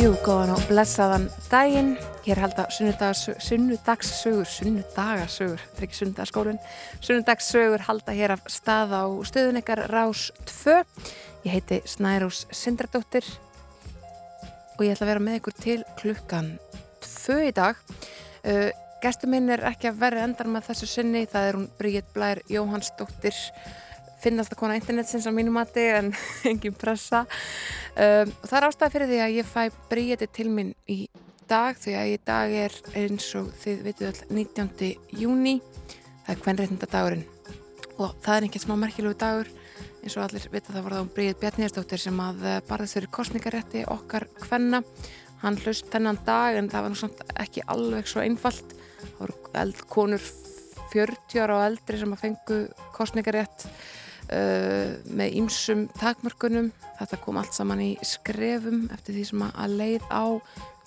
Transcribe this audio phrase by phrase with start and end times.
[0.00, 1.90] Jú, góðan og blessaðan daginn.
[2.24, 6.60] Hér halda sunnudagssögur, sunnudagarsögur, þetta er ekki sunnudagaskólinn,
[7.04, 10.78] sunnudagssögur halda hér af stað á stöðunikar Rás 2.
[11.44, 13.28] Ég heiti Snærós Sindradóttir
[14.78, 16.48] og ég ætla að vera með ykkur til klukkan
[17.04, 17.76] 2 í dag.
[18.40, 18.70] Uh,
[19.04, 22.40] Gestur minn er ekki að vera endar með þessu sinni, það er hún Bríett Blær
[22.48, 23.36] Jóhannsdóttir
[24.22, 26.12] finnast að kona internetsins á mínu mati en
[26.50, 27.24] engin pressa.
[27.94, 31.00] Um, og það er ástæði fyrir því að ég fæ bríði til minn í
[31.50, 34.90] dag því að í dag er eins og þið veitu all 19.
[35.18, 35.56] júni
[36.26, 37.24] það er hvernreitnda dagurinn
[38.00, 39.50] og það er einhvern smá merkjulegu dagur.
[40.00, 43.82] Eins og allir vita það var þá Bríðið Bjarníðarsdóttir sem að eh, barðist fyrir kostningarétti
[43.92, 44.80] okkar hvenna
[45.42, 48.72] hann hlaust þennan dag en það var samt ekki alveg svo einfalt.
[49.00, 50.24] Það voru konur
[50.90, 52.60] 40 ára og eldri sem að fengu
[52.96, 53.66] kostningarétt
[54.32, 56.70] uh, með ýmsum takmörkunum.
[57.00, 60.24] Þetta kom allt saman í skrefum eftir því sem að leið á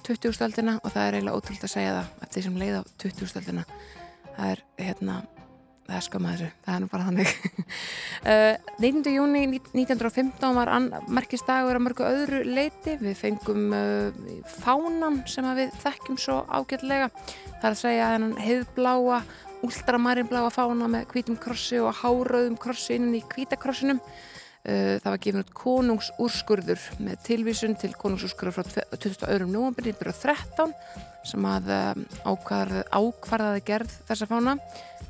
[0.03, 3.67] 20-stöldina og það er eiginlega ótrúld að segja það eftir því sem leið á 20-stöldina
[4.33, 5.21] það er hérna
[5.83, 7.33] það er þessu, það er nú bara þannig.
[8.23, 9.09] Uh, 19.
[9.11, 10.69] júni 1915 var
[11.11, 14.29] merkist dagur að mörgu öðru leiti, við fengum uh,
[14.61, 17.09] fánan sem við þekkjum svo ágætlega,
[17.57, 19.17] það er að segja að hennan hefðbláa
[19.63, 24.01] ultramarinbláa fána með hvítum krossi og hárauðum krossi innan í hvítakrossinum.
[24.63, 29.49] Uh, það var gefin út konungsúrskurður með tilvísun til konungsúrskurður frá 22.
[29.51, 30.71] november 1913
[31.27, 34.55] sem að um, ákvarðaði gerð þessa fána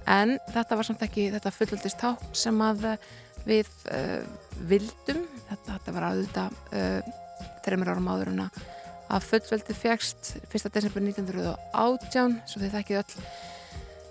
[0.10, 3.12] en þetta var samt ekki þetta fullöldist ták sem að uh,
[3.48, 4.22] við uh,
[4.70, 7.16] vildum þetta, þetta var auðvitað uh,
[7.64, 10.70] þreymir árum áður en að fullveldi fegst 1.
[10.74, 13.26] desember 1918 svo þið þekkið öll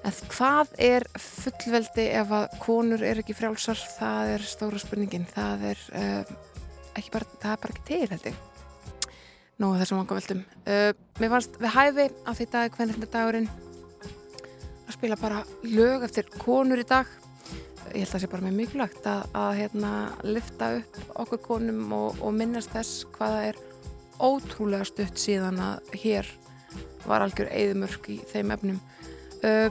[0.03, 3.79] En hvað er fullveldi ef að konur er ekki frjálsar?
[4.01, 5.27] Það er stóra spurningin.
[5.31, 6.33] Það er, uh,
[7.15, 8.41] bara, það er bara ekki til, ég.
[9.63, 10.41] Nú, þessum vanga veldum.
[10.67, 10.91] Uh,
[11.23, 13.47] mér fannst við hæfi á því dag, hvernig þetta dagurinn,
[14.89, 17.07] að spila bara lög eftir konur í dag.
[17.93, 19.93] Ég held að það sé bara mjög mikilvægt að, að hérna,
[20.27, 23.63] lifta upp okkur konum og, og minnast þess hvaða er
[24.23, 26.35] ótrúlega stutt síðan að hér
[27.07, 28.83] var algjör eðumörk í þeim efnum.
[29.43, 29.71] Uh,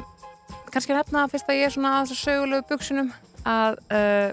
[0.72, 3.12] kannski nefna fyrst að ég er svona að þessu sögulegu buksunum
[3.48, 4.30] að uh,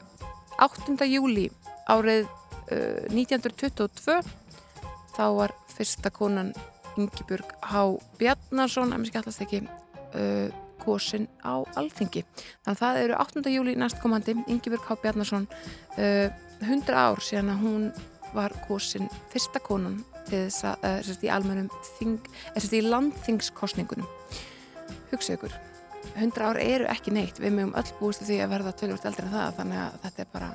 [0.64, 0.96] 8.
[1.08, 1.48] júli
[1.88, 4.20] árið uh, 1922
[5.16, 6.52] þá var fyrsta konan
[6.98, 7.84] Yngibjörg H.
[8.18, 10.48] Bjarnarsson en mér skallast ekki uh,
[10.82, 13.44] kosin á alþingi þannig að það eru 8.
[13.54, 14.98] júli næstkomandi Yngibjörg H.
[15.02, 15.48] Bjarnarsson
[15.98, 17.88] 100 uh, ár síðan að hún
[18.34, 24.08] var kosin fyrsta konan til þess að, uh, sérst í almennum þing, sérst í landþingskostningunum
[25.12, 25.54] hugsa ykkur
[26.14, 27.40] 100 ár eru ekki neitt.
[27.40, 30.30] Við mögum öll búist því að verða tölvöld eldri en það þannig að þetta er
[30.32, 30.50] bara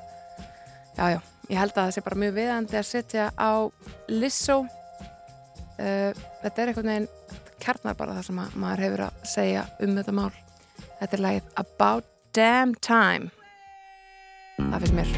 [0.94, 3.52] jájá, já, ég held að það sé bara mjög viðandi að setja á
[4.14, 6.12] Lissó uh,
[6.44, 7.12] þetta er einhvern veginn
[7.64, 10.34] kjarnar bara það sem maður hefur að segja um þetta mál.
[11.00, 13.32] Þetta er lagið About Damn Time.
[14.58, 15.16] Það finnst mér.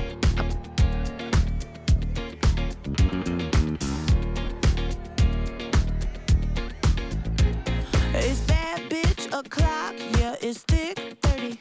[9.36, 9.84] O'clock,
[10.45, 11.57] it's thick 30.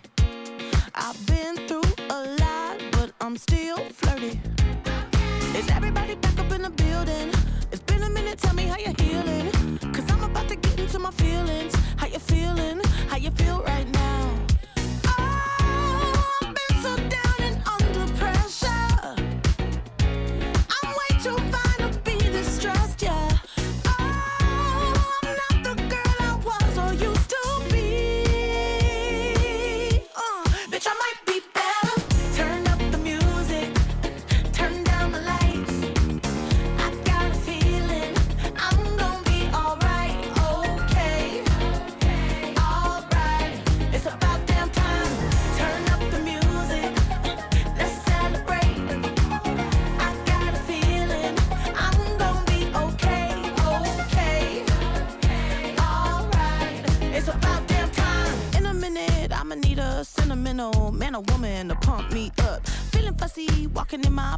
[0.94, 4.38] I've been through a lot, but I'm still flirty.
[5.56, 7.30] Is everybody back up in the building?
[7.72, 9.78] It's been a minute, tell me how you're healing.
[9.94, 11.74] Cause I'm about to get into my feelings.
[11.96, 12.82] How you feeling?
[13.08, 13.83] How you feel right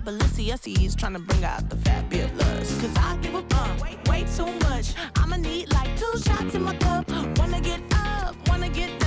[0.06, 1.74] Balenciennes, trying to bring out the
[2.38, 2.80] lust.
[2.80, 4.94] Cause I give a fuck way, way too much.
[5.16, 7.10] I'ma need like two shots in my cup.
[7.38, 9.05] Wanna get up, wanna get down.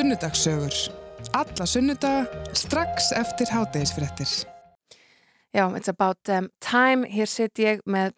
[0.00, 0.72] Sunnudagssögur.
[1.32, 2.24] Alla sunnudaga
[2.56, 4.28] strax eftir hátegisfrettir.
[5.52, 7.04] Já, it's about um, time.
[7.08, 8.14] Hér sitt ég með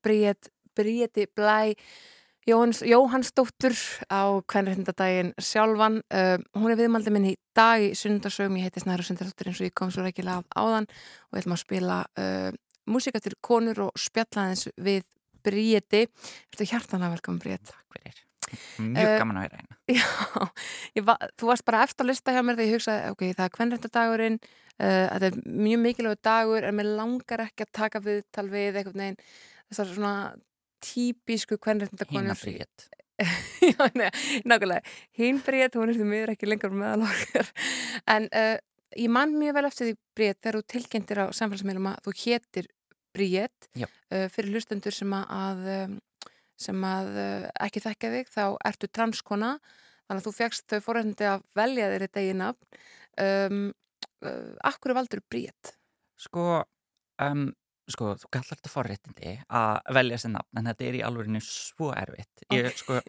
[0.78, 1.74] Bríeti Blæ
[2.46, 3.74] Jóhannsdóttur
[4.06, 5.98] á kvennreitndadaginn sjálfan.
[6.06, 8.62] Uh, hún er viðmaldið minn í dag í sunnudagsögum.
[8.62, 11.58] Ég heiti Snæru Sundarsdóttur eins og ég kom svo rækilega af áðan og við ætlum
[11.58, 12.50] að spila uh,
[12.86, 15.02] músika til konur og spjallaðins við
[15.42, 16.06] Bríeti.
[16.46, 17.74] Þetta er hjartanlega velkominn Bríeti.
[17.74, 18.28] Takk fyrir.
[18.78, 19.78] Mjög uh, gaman að vera hérna.
[20.96, 23.44] Já, va þú varst bara eftir að lista hjá mér þegar ég hugsaði, ok, það
[23.44, 28.48] er kvennrættadagurinn, uh, þetta er mjög mikilvægur dagur en mér langar ekki að taka viðtal
[28.52, 29.20] við eitthvað neginn,
[29.70, 30.16] þessar svona
[30.82, 32.32] típisku kvennrættadakonur.
[32.32, 32.88] Hínabríðet.
[33.70, 33.86] Já,
[34.48, 34.82] nákvæmlega.
[35.18, 37.50] Hínbríðet, hún er því miður ekki lengur meðal okkar.
[38.10, 38.56] En uh,
[38.98, 42.70] ég man mjög vel eftir því bríðet þegar þú tilkynntir á samfélagsmiðlum að þú héttir
[43.12, 43.68] bríðet
[44.32, 45.96] fyrir hlustendur sem að um,
[46.62, 49.54] sem að uh, ekki þekkja þig, þá ertu transkona,
[50.06, 52.78] þannig að þú fegst þau fórhændi að velja þér þetta í nafn.
[53.22, 53.64] Um,
[54.24, 55.74] uh, akkur er valdur bríðt?
[56.22, 56.46] Sko,
[57.26, 57.46] um,
[57.90, 61.92] sko, þú kallar þetta fórhættindi að velja þessi nafn, en þetta er í alveginu svo
[61.96, 62.46] erfitt.
[62.48, 62.78] Ég, okay.
[62.78, 63.00] sko,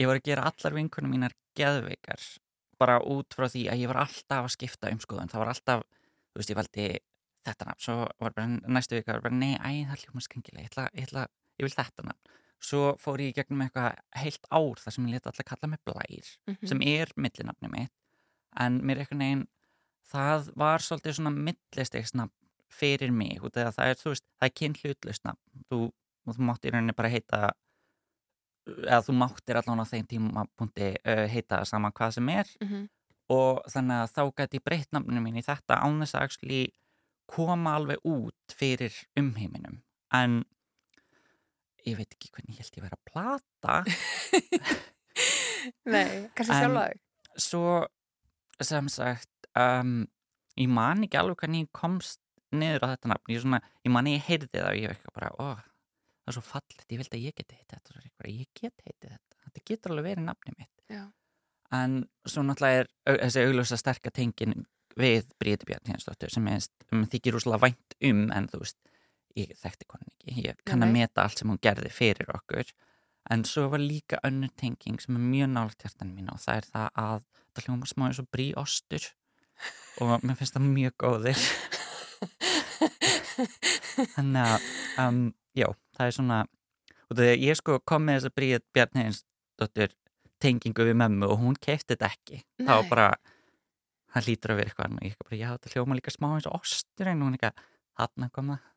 [0.00, 2.24] ég var að gera allar vinkunum mínar geðveikar,
[2.80, 5.30] bara út frá því að ég var alltaf að skipta um skoðun.
[5.30, 5.86] Það var alltaf,
[6.32, 6.88] þú veist, ég valdi
[7.44, 11.14] þetta nafn, svo var bara næstu vika, var bara, nei, æ, það hljóma skengilega, ég
[11.60, 15.16] ég vil þetta nafn svo fór ég í gegnum eitthvað heilt ár þar sem ég
[15.16, 16.68] leti alltaf kalla mig Blær mm -hmm.
[16.68, 17.92] sem er millinafni mitt
[18.60, 19.46] en mér eitthvað neginn
[20.10, 22.34] það var svolítið svona millistegsnafn
[22.70, 25.78] fyrir mig út af það er, þú veist, það er kyn hlutlausnafn þú,
[26.26, 27.50] þú mátt í rauninni bara heita
[28.66, 32.88] eða þú máttir allan á þeim tímapunkti uh, heita sama hvað sem er mm -hmm.
[33.28, 36.70] og þannig að þá gæti breytt nafninu mín í þetta án þess að
[37.30, 40.44] koma alveg út fyrir umheiminum en
[41.88, 43.76] ég veit ekki hvernig ég held ég verið að plata.
[45.94, 46.98] Nei, kannski sjálf að
[47.40, 47.64] Svo
[48.60, 50.02] sem sagt um,
[50.60, 52.20] ég man ekki alveg hvernig ég komst
[52.50, 53.32] niður á þetta nafn.
[53.32, 56.44] Ég, svona, ég man ég heyrði það og ég veikka bara ó, það er svo
[56.44, 58.30] fallit, ég vildi að ég geti heitið þetta.
[58.30, 60.74] Ég get heitið þetta, þetta getur alveg verið nafni mitt.
[60.90, 61.04] Já.
[61.70, 61.92] en
[62.26, 64.64] svo náttúrulega er þessi augljósa sterka tengin
[64.98, 66.66] við Bríði Bjarni sem ég
[67.12, 68.78] þykir úrslega vænt um en þú veist
[69.38, 72.70] ég þekkti konin ekki, ég kann að meta allt sem hún gerði fyrir okkur.
[73.30, 76.68] En svo var líka önnur tenging sem er mjög nált hjartan mín og það er
[76.70, 79.10] það að það hljóma smá eins og brí ostur
[80.00, 81.44] og mér finnst það mjög góðir.
[84.16, 84.68] Þannig að
[85.04, 85.20] um,
[85.56, 86.38] já, það er svona
[87.10, 89.96] og þegar ég sko kom með þess að bríð Bjarninsdóttir
[90.40, 92.40] tengingu við mömmu og hún kefti þetta ekki.
[92.62, 92.66] Nei.
[92.68, 93.08] þá bara,
[94.14, 96.48] það lítur að vera eitthvað og ég ekki bara, já, það hljóma líka smá eins
[96.48, 97.64] og ostur en hún ekki að,
[98.00, 98.68] hann kom það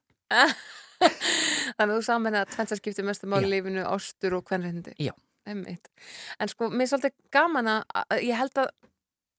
[1.03, 4.95] Þannig að þú saman að tvennsarskipti mestum á lífinu ástur og hvernrindi.
[5.01, 5.13] Já.
[5.49, 5.89] Einmitt.
[6.39, 8.69] En sko, mér er svolítið gaman að ég held að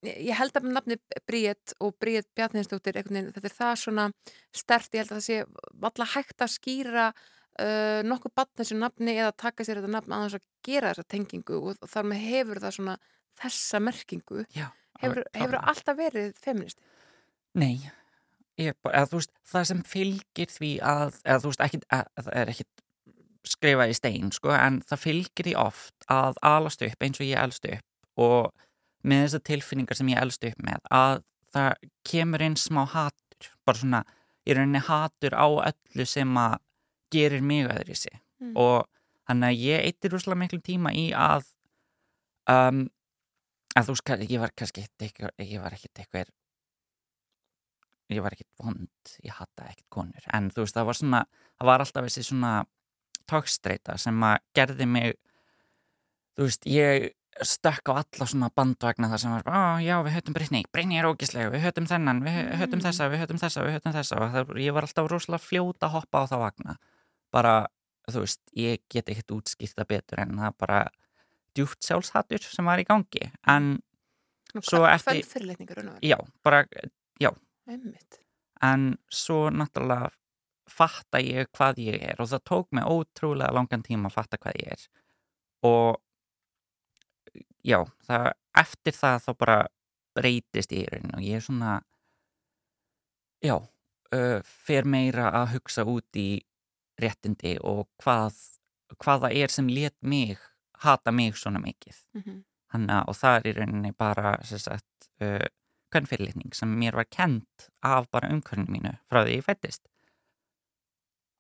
[0.05, 4.05] ég held að nafni Bríett og Bríett Bjarninsdóttir, þetta er það svona
[4.53, 5.39] stert, ég held að það sé
[5.81, 10.27] valla hægt að skýra uh, nokkuð bann þessu nafni eða taka sér þetta nafn að
[10.27, 12.97] þess að gera þessa tengingu og þar með hefur það svona
[13.41, 14.47] þessa merkingu.
[14.55, 14.69] Já.
[15.03, 16.85] Hefur, hefur alltaf verið feministi?
[17.59, 17.81] Nei,
[18.61, 22.67] Ég, eða, veist, það sem fylgir því að, eða, veist, ekki, að, það er ekki
[23.45, 27.41] skrifa í stein sko, en það fylgir því oft að alast upp eins og ég
[27.43, 28.53] elst upp og
[29.05, 33.81] með þessar tilfinningar sem ég elst upp með að það kemur inn smá hatur bara
[33.81, 34.03] svona,
[34.47, 36.57] ég er einni hatur á öllu sem að
[37.15, 38.55] gerir mig öðru í sig mm.
[38.57, 38.87] og
[39.29, 41.47] þannig að ég eittir úrslega miklu tíma í að
[42.51, 42.87] um,
[43.75, 46.33] að þú veist, ég var kannski ég var ekkert eitthvað
[48.13, 50.31] ég var ekkert vond, ég hatta ekkert konur.
[50.33, 51.21] En þú veist það var svona
[51.59, 52.55] það var alltaf þessi svona
[53.31, 55.15] tókstreita sem að gerði mig
[56.37, 60.37] þú veist ég stökk á alla svona bandvagna þar sem var ó já við höfum
[60.37, 62.85] Brynni, Brynni er ógíslega við höfum þennan, við höfum mm.
[62.85, 64.19] þessa, við höfum þessa við höfum þessa.
[64.21, 66.77] Og það, ég var alltaf rosalega fljóta að hoppa á það vagna.
[67.35, 67.55] Bara
[68.11, 70.85] þú veist, ég get ekkert útskýrta betur en það bara
[71.55, 73.31] djúft sjálfshattur sem var í gangi.
[73.51, 73.77] En
[74.55, 75.25] Nú, svo eftir
[76.03, 76.63] já, bara,
[77.19, 77.31] já.
[77.67, 78.21] Einmitt.
[78.65, 80.11] En svo náttúrulega
[80.71, 84.61] fatta ég hvað ég er og það tók mig ótrúlega langan tíma að fatta hvað
[84.63, 84.87] ég er
[85.65, 86.01] og
[87.65, 88.31] já, það,
[88.61, 89.59] eftir það þá bara
[90.15, 91.75] breytist ég í rauninu og ég er svona
[93.45, 96.29] já, uh, fer meira að hugsa út í
[97.01, 98.39] réttindi og hvað
[99.01, 100.39] hvaða er sem let mig
[100.85, 102.43] hata mig svona mikið mm -hmm.
[102.75, 105.47] Hanna, og það er í rauninni bara sagt, uh,
[105.95, 109.87] kvennfyrirlitning sem mér var kent af bara umkörnum mínu frá því ég fættist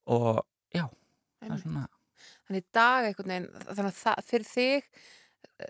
[0.06, 0.44] og
[0.74, 0.86] já
[1.42, 1.84] það er svona
[2.44, 4.88] Þannig dag eitthvað þannig að það, fyrir þig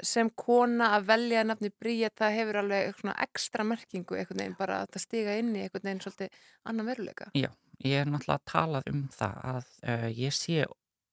[0.06, 4.56] sem kona að velja nafni Bríett, það hefur alveg eitthvað svona ekstra merkingu einhvern veginn,
[4.58, 6.38] bara að það stiga inn í einhvern veginn svolítið
[6.70, 7.28] annan veruleika.
[7.36, 7.50] Já,
[7.84, 10.64] ég er náttúrulega að talað um það að uh, ég sé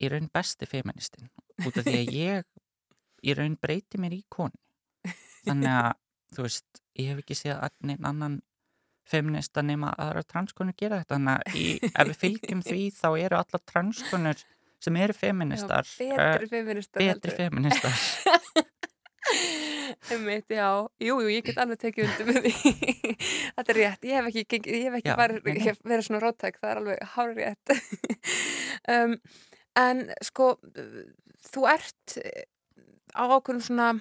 [0.01, 1.29] í raun besti feministin
[1.65, 2.47] út af því að ég
[3.21, 4.57] í raun breyti mér í koni.
[5.45, 5.91] Þannig að,
[6.35, 8.39] þú veist, ég hef ekki séð annin annan
[9.12, 11.17] feminista nema aðra transkonur gera þetta.
[11.17, 14.43] Þannig að í, ef við fylgjum því þá eru alla transkonur
[14.81, 17.01] sem eru feministar Já, betri feministar.
[17.01, 17.98] uh, betri feministar.
[20.12, 20.65] Einmitt, já,
[21.00, 22.71] jú, jú, ég get alveg tekið undir með því
[23.55, 25.17] þetta er rétt, ég hef ekki, ég hef ekki Já,
[25.51, 27.74] ég hef verið svona róttæk, það er alveg hár rétt
[28.95, 29.13] um,
[29.77, 30.48] en sko
[31.51, 32.48] þú ert eh,
[33.13, 33.91] á ákveðum svona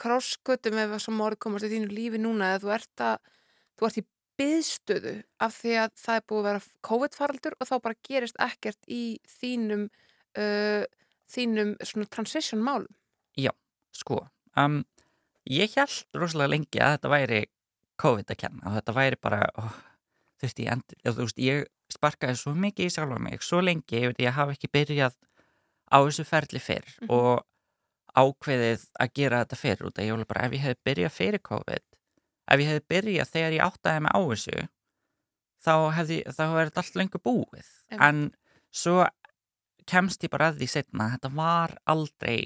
[0.00, 3.32] krossgötum ef sem orð komast í þínu lífi núna eða þú ert að,
[3.78, 4.04] þú ert í
[4.36, 5.14] byðstöðu
[5.46, 9.02] af því að það er búið að vera COVID-faraldur og þá bara gerist ekkert í
[9.38, 9.86] þínum
[10.36, 10.84] uh,
[11.32, 12.92] þínum svona transition málum
[13.96, 14.18] Sko,
[14.60, 14.82] um,
[15.48, 17.38] ég held rosalega lengi að þetta væri
[18.02, 19.78] COVID að kenna og þetta væri bara, oh,
[20.42, 21.62] veist, ég, endi, þú veist, ég
[21.94, 25.16] sparkaði svo mikið í sjálfa mig, svo lengi því að ég hafa ekki byrjað
[25.88, 27.08] á þessu ferli fyrr Mhm.
[27.16, 27.46] og
[28.16, 31.44] ákveðið að gera þetta fyrr út að ég var bara, ef ég hefði byrjað fyrir
[31.50, 31.84] COVID,
[32.46, 34.66] ef ég hefði byrjað þegar ég áttaði mig á þessu,
[35.66, 38.04] þá hefði, þá hefði þetta allt lengur búið, Einmitt.
[38.08, 38.22] en
[38.82, 38.98] svo
[39.86, 42.38] kemst ég bara að því setna, þetta var aldrei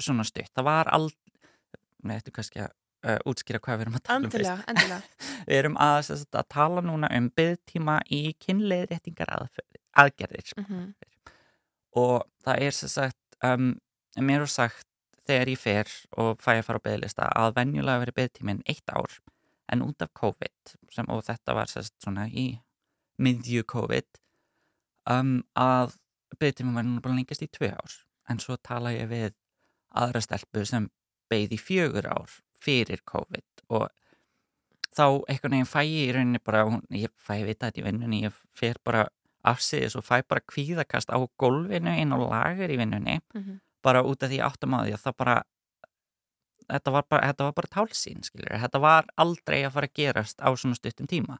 [0.00, 1.34] svona stutt, það var aldrei,
[2.04, 2.72] nei, þetta kannski að
[3.04, 4.48] uh, útskýra hvað við erum að tala um fyrst.
[4.48, 9.32] endilega, endilega Við erum að, sagt, að tala núna um byggtíma í kynleiðréttingar
[9.98, 10.90] aðgerðir mm
[11.98, 13.72] og það er sem sagt, um,
[14.22, 14.86] mér er sagt
[15.30, 19.18] þegar ég fer og fæ að fara á byggðlista að venjulega veri byggtíminn eitt ár
[19.70, 22.48] en út af COVID sem, og þetta var sagt svona í
[23.22, 24.20] miðju COVID
[25.14, 25.96] um, að
[26.40, 29.32] byggtíminn var núna bara lengast í tvö ár en svo tala ég við
[29.90, 30.90] aðra stelpu sem
[31.30, 33.88] beigði í fjögur ár fyrir COVID og
[34.90, 38.38] þá einhvern veginn fæ ég í rauninni bara, ég fæ vita þetta í vinnunni, ég
[38.56, 39.06] fer bara
[39.46, 43.60] afsýðis og fæ bara kvíðakast á gólfinu inn á lager í vinnunni -hmm.
[43.82, 45.36] Bara út af því áttum á því að það bara
[46.70, 50.38] þetta var bara, þetta var bara tálsýn skilur, þetta var aldrei að fara að gerast
[50.44, 51.38] á svona stuttum tíma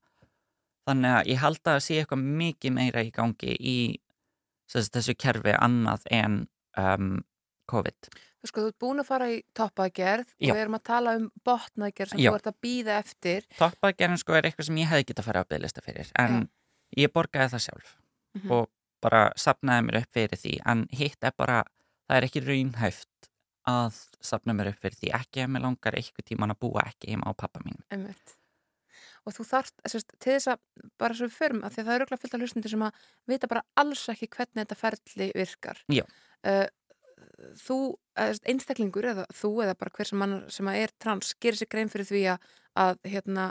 [0.89, 3.77] þannig að ég held að það sé eitthvað mikið meira í gangi í
[4.71, 6.41] sagt, þessu kerfi annað en
[6.81, 7.21] um,
[7.71, 10.53] COVID Þú sko, þú ert búin að fara í toppaðgerð og Já.
[10.57, 12.31] við erum að tala um botnaðgerð sem Já.
[12.33, 15.43] þú ert að býða eftir Toppagerðin sko er eitthvað sem ég hefði getað að fara
[15.45, 16.39] á bygglista fyrir en
[16.97, 17.97] ég borgaði það sjálf
[18.31, 18.51] Mhm.
[18.55, 18.69] og
[19.03, 21.65] bara sapnaði mér upp fyrir því en hitt er bara,
[22.11, 23.31] það er ekki raunhæft
[23.71, 27.13] að sapna mér upp fyrir því ekki ef mér langar eitthvað tíman að búa ekki
[27.13, 28.37] heima á pappa mín Einmitt.
[29.29, 30.61] Og þú þarft, sérst, til þess að
[31.01, 33.51] bara svo förum, af því að það eru örugglega fullt af hlustundir sem að vita
[33.53, 35.83] bara alls ekki hvernig þetta ferli virkar.
[35.93, 36.67] Uh,
[37.61, 37.79] þú,
[38.17, 41.71] sérst, einstaklingur eða þú eða bara hver sem, mann, sem að er trans gerir sér
[41.73, 42.49] grein fyrir því að,
[42.87, 43.51] að hérna,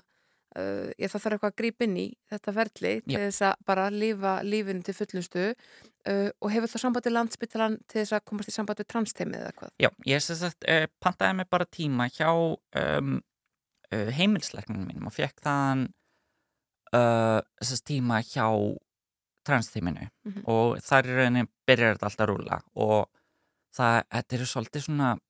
[0.57, 3.19] uh, ég, þarf eitthvað að grípa inn í þetta ferli til Já.
[3.27, 8.01] þess að bara lifa lífinu til fullustu uh, og hefur það samband við landsbyttalan til
[8.01, 9.71] þess að komast í samband við transteimið eða hvað?
[9.85, 13.15] Já, ég sem sagt uh, pantaði mig bara tíma hjá um,
[13.93, 15.87] uh, heimilsleiknum mínum og fekk þaðan
[16.93, 18.47] uh, þess tíma hjá
[19.47, 20.43] transteiminu Mhm.
[20.51, 23.07] og þar í rauninni byrjar þetta alltaf að rúla og
[23.75, 25.28] það, þetta eru svolítið svona Mm,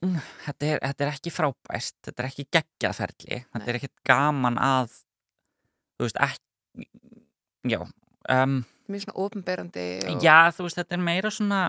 [0.00, 4.94] þetta er, þetta er ekki frábært þetta er ekki geggjaðferðli þetta er ekkert gaman að
[6.00, 6.88] þú veist, ekki
[7.68, 7.80] já,
[8.32, 10.22] um, Mjög svona ofnberandi og...
[10.24, 11.60] Já, þú veist, þetta er meira svona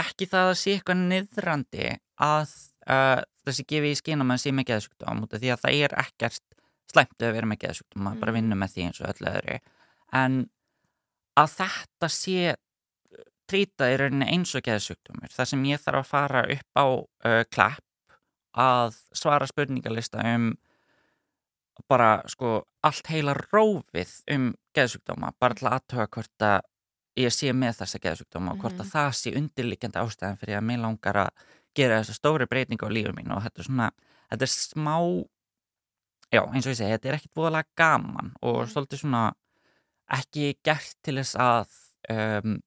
[0.00, 1.90] ekki það að sé eitthvað niðrandi
[2.24, 2.56] að
[2.88, 6.42] uh, þessi gefi í skinn að maður sé með geðsjúkdóm því að það er ekkert
[6.90, 8.38] slæmt að vera með geðsjúkdóm, maður bara Mhm.
[8.40, 9.58] vinnur með því eins og öllu öðru
[10.24, 10.40] en
[11.36, 12.54] að þetta sé
[13.54, 17.42] trýtað í rauninni eins og geðsjúkdómur þar sem ég þarf að fara upp á uh,
[17.54, 18.18] klapp
[18.58, 20.52] að svara spurningalista um
[21.90, 26.60] bara sko allt heila rófið um geðsjúkdóma bara til að aðtöga hvort að
[27.18, 28.92] ég sé með þessa geðsjúkdóma og hvort að Mhm.
[28.94, 31.30] það sé undirliggjandi ástæðan fyrir að mér langar að
[31.74, 33.90] gera þessa stóri breytingu á lífið mín og þetta er svona,
[34.30, 34.96] þetta er smá
[36.34, 38.70] já, eins og ég segi, þetta er ekkit voðalega gaman og Mhm.
[38.74, 39.24] svolítið svona
[40.10, 41.68] ekki gert til þess að
[42.10, 42.60] um,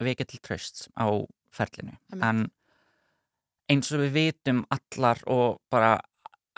[0.00, 1.06] vekja til trösts á
[1.52, 2.24] ferlinu Einmitt.
[2.24, 2.46] en
[3.72, 5.98] eins og við vitum allar og bara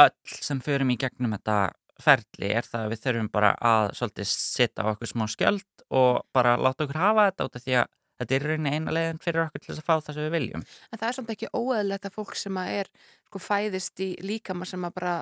[0.03, 1.73] öll sem förum í gegnum þetta
[2.03, 6.25] ferli er það að við þurfum bara að svolítið setja á okkur smá skjöld og
[6.35, 9.45] bara láta okkur hafa þetta út af því að þetta er rauninni eina leiðin fyrir
[9.45, 10.67] okkur til þess að fá það sem við viljum.
[10.91, 12.91] En það er samt ekki óeðlegt að fólk sem að er
[13.29, 15.15] sko fæðist í líkama sem að bara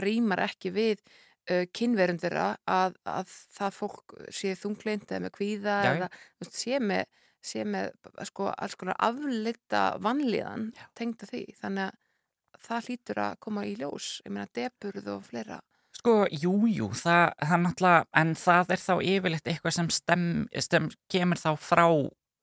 [0.00, 5.76] rýmar ekki við uh, kynverum þeirra að, að það fólk sé þungleint eða með kvíða
[5.84, 7.04] Já, eða sé með,
[7.42, 7.90] sé með
[8.28, 10.86] sko, alls konar afleita vanlíðan Já.
[10.94, 15.60] tengda því þannig að það hlýtur að koma í ljós ég meina deburð og fleira
[16.00, 20.22] Sko, jú, jú, það, það náttúrulega, en það er þá yfirleitt eitthvað sem stem,
[20.64, 21.84] stem, kemur þá frá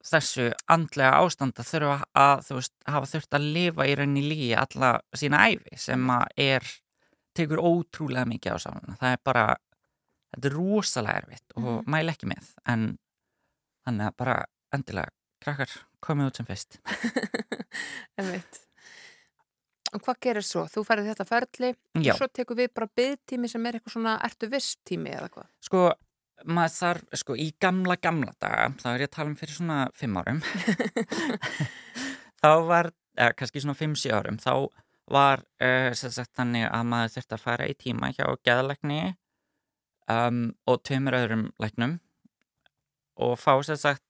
[0.07, 4.51] þessu andlega ástand að þurfa að, þú veist, hafa þurft að lifa í rauninni lígi
[4.59, 6.67] alla sína æfi sem að er,
[7.33, 8.97] tekur ótrúlega mikið á sáluna.
[8.99, 9.45] Það er bara,
[10.35, 11.89] þetta er rosalega erfitt og Mhm.
[11.95, 12.85] mæla ekki með, en
[13.87, 14.37] þannig að bara
[14.75, 16.79] endilega, krakkar, komið út sem fyrst.
[18.19, 18.63] Einmitt.
[19.95, 20.65] Og hvað gerir svo?
[20.67, 21.69] Þú færði þetta ferli
[22.03, 22.11] Já.
[22.11, 25.47] og svo tekur við bara byggtími sem er eitthvað svona ertu viss tími eða hvað?
[25.63, 25.83] Sko,
[26.43, 29.77] maður þarf, sko, í gamla, gamla daga, þá er ég að tala um fyrir svona
[29.95, 30.41] fimm árum,
[32.41, 34.67] þá var, eða kannski svona fimm-sí árum, þá
[35.07, 38.99] var uh, sem sagt þannig að maður þurfti að fara í tíma hjá geðalækni
[40.11, 41.97] um, og tveimur öðrum læknum
[43.23, 44.03] og fá sem sagt,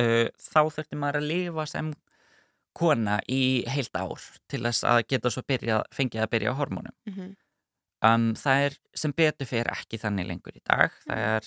[0.00, 1.92] uh, þá þurfti maður að lifa sem
[2.74, 6.96] kona í heilt ár til þess að geta svo byrjað, fengið að byrja á hormónum.
[7.06, 7.34] Mm -hmm.
[8.04, 10.92] Um, það er sem betur fyrir ekki þannig lengur í dag.
[11.06, 11.46] Það er,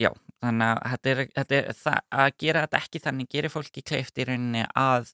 [0.00, 3.82] já, þannig að þetta er, þetta er, það, að gera þetta ekki þannig gerir fólki
[3.82, 5.12] kleift í rauninni að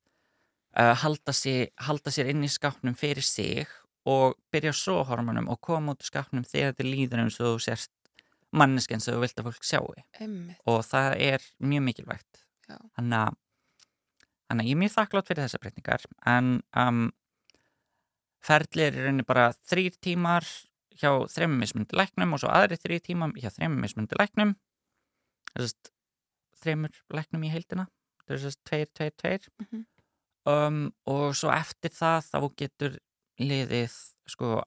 [0.79, 3.67] uh, halda, sér, halda sér inn í skápnum fyrir sig
[4.09, 7.51] og byrja svo á hormonum og koma út í skápnum þegar þetta líður eins og
[7.51, 7.91] þú sérst
[8.57, 10.61] manneskinn sem þú vilt að fólk sjáu Einmitt.
[10.67, 12.45] og það er mjög mikilvægt.
[12.69, 13.37] Þannig að,
[14.49, 17.03] þannig að ég er mjög þakklátt fyrir þessar breytingar en um,
[18.49, 20.47] ferli er rauninni bara þrýr tímar
[20.99, 24.55] hjá þreimum mismundi læknum og svo aðri þrýr tímar hjá þreimum mismundi læknum
[25.53, 25.93] þessast
[26.63, 27.87] þreimur læknum í heildina
[28.29, 29.85] þessast tveir, tveir, tveir Mhm.
[30.49, 32.99] um, og svo eftir það þá getur
[33.41, 33.95] liðið
[34.29, 34.63] sko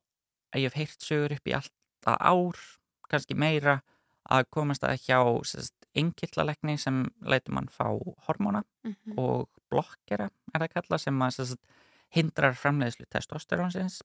[0.53, 2.57] að ég hef heyrt sögur upp í alltaf ár
[3.12, 3.80] kannski meira
[4.32, 5.19] að komast að hjá
[5.97, 7.88] engillalegni sem leitur mann fá
[8.28, 9.17] hormóna Mhm.
[9.19, 11.58] og blokkera er það kalla sem að sérst,
[12.15, 14.02] hindrar framleiðslu testosterónsins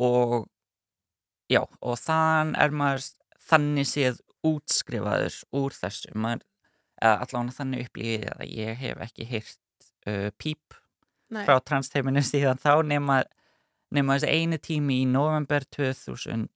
[0.00, 0.48] og
[1.50, 3.06] já, og þann er maður
[3.50, 6.44] þannig séð útskrifaður úr þessu maður,
[7.02, 9.58] eða allavega þannig upplýðið að ég hef ekki heyrt
[10.06, 10.76] uh, píp
[11.30, 11.44] Nei.
[11.46, 13.22] frá transteiminu síðan þá nema,
[13.92, 16.48] nema þessi einu tími í november 2000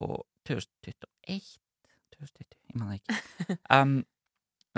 [0.00, 1.50] og 2021
[2.18, 3.18] 2020, ég það ekki
[3.78, 3.94] um,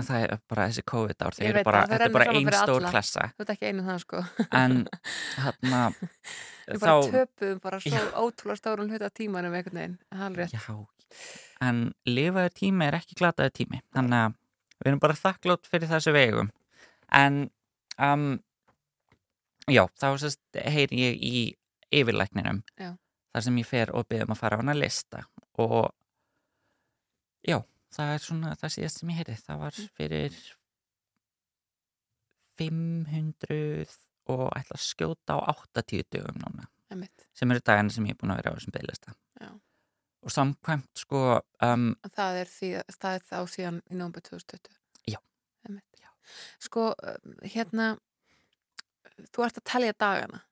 [0.00, 2.92] það er bara þessi COVID ár bara, þetta er bara saman ein fyrir stór alla.
[2.94, 4.22] klassa Þú ert ekki einu það sko.
[4.61, 4.78] en
[5.44, 5.83] hérna
[6.70, 9.96] Við bara töpuðum bara svo ótrúlega stórun hluta tímanum einhvern veginn.
[10.14, 10.54] Halvrétt.
[10.54, 10.76] já,
[11.64, 14.37] en lifaður tími er ekki glataður tími þannig að
[14.80, 16.52] við erum bara þakklátt fyrir þessu vegum
[17.16, 17.42] en
[17.98, 18.30] um,
[19.68, 20.06] já, þá
[20.70, 21.42] heyri ég í
[21.90, 22.94] yfirlækninum Já.
[23.35, 25.24] þar sem ég fer og byrðum að fara á hana lista
[25.61, 25.90] og
[27.46, 27.59] já,
[27.94, 30.38] það er svona það síðast sem ég heyri, það var fyrir
[32.61, 33.96] 500
[34.31, 37.27] og ætla að skjóta á 80 dögum núna Einmitt.
[37.35, 39.51] sem eru dagana sem ég er búin að vera á þessum bygglista Já.
[40.27, 41.23] og samkvæmt sko
[41.64, 44.77] um, Það er, því, það er þá síðan í nómbu 2020.
[45.09, 45.18] Já.
[45.66, 46.05] Einmitt.
[46.62, 46.90] Sko,
[47.42, 47.94] hérna,
[49.35, 50.42] þú ert að telja dagana.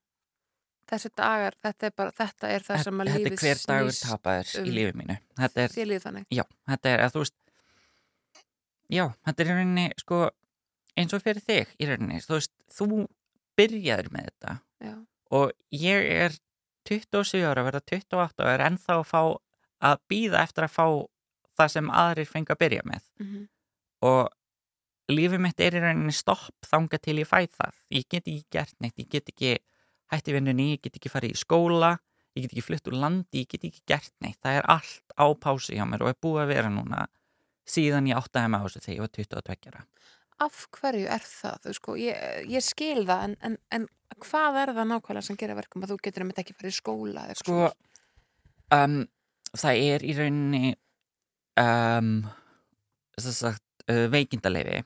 [0.88, 3.90] Þessi dagar, þetta er bara, þetta er það sem að þetta lífið er hver dagur
[3.92, 5.16] snýst tapaður um- í lífi mínu.
[5.36, 6.26] Þetta er, Þér líður þannig.
[6.38, 7.34] já, þetta er að þú veist
[8.88, 10.20] já, þetta er í rauninni sko,
[10.96, 12.88] eins og fyrir þig í rauninni, þú veist, þú
[13.58, 14.94] byrjaður með þetta Já.
[15.34, 16.38] og ég er
[16.88, 19.22] 27 ára, verða 28 og er ennþá að fá
[19.84, 20.86] að býða eftir að fá
[21.58, 23.02] það sem aðrir fengi að byrja með.
[23.20, 23.48] Mm
[24.06, 24.28] og
[25.10, 27.72] lífið mitt er í rauninni stopp þanga til ég fæ það.
[27.90, 29.56] Ég get ekki gert neitt, ég get ekki
[30.12, 31.96] hætti vinnunni, ég get ekki farið í skóla
[32.36, 35.26] ég get ekki flutt úr landi, ég get ekki gert neitt það er allt á
[35.40, 37.06] pásu hjá mér og er búið að vera núna
[37.68, 39.86] síðan ég áttaði mig á þessu þegar ég var 22 ára
[40.38, 41.56] Af hverju er það?
[41.64, 43.86] Þú sko, ég, ég skil það, en, en, en
[44.22, 47.24] hvað er það nákvæmlega sem gerir verkum að þú getur einmitt ekki farið í skóla?
[47.40, 47.56] Sko,
[48.76, 49.00] um,
[49.50, 50.70] það er í rauninni
[51.58, 52.12] um,
[53.18, 54.84] sagt uh, veikindaleifi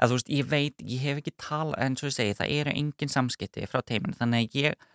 [0.00, 2.74] að þú veist, ég veit, ég hef ekki tala en svo ég segi, það eru
[2.82, 4.86] engin samskipti frá teiminu, þannig að ég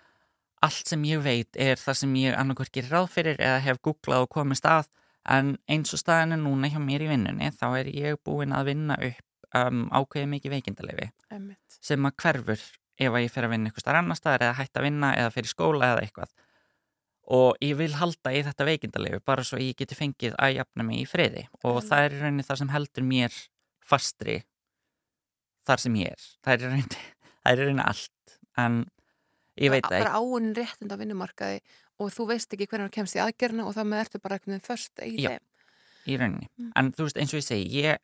[0.66, 4.26] allt sem ég veit er það sem ég annarkvært gerir ráð fyrir eða hef googlað
[4.26, 4.90] og komið stað
[5.36, 8.98] en eins og staðinu núna hjá mér í vinnunni þá er ég búin að vinna
[8.98, 11.78] upp um, ákveðið mikið veikindaleifi Einmitt.
[11.82, 12.66] sem að hverfur
[12.96, 15.32] ef að ég fer að vinna eitthvað starf annar staðar eða hætt að vinna eða
[15.36, 16.34] fyrir skóla eða eitthvað.
[17.36, 21.02] Og ég vil halda í þetta veikindalegu bara svo ég geti fengið að jafna mig
[21.02, 21.48] í friði.
[21.66, 23.40] Og það er í rauninni það sem heldur mér
[23.86, 24.38] fastri
[25.68, 26.66] þar sem ég er það er
[27.64, 28.78] rauninni allt en
[29.60, 31.60] ég veit það bara áunin réttind á vinnumarkaði
[32.04, 34.64] og þú veist ekki hvernig þú kemst í aðgerna og þá með ertu bara veginn
[34.66, 35.30] först í Já.
[35.36, 35.46] þeim.
[36.06, 36.50] í rauninni.
[36.60, 36.72] Mm.
[36.76, 38.02] En þú veist, eins og ég segi, ég,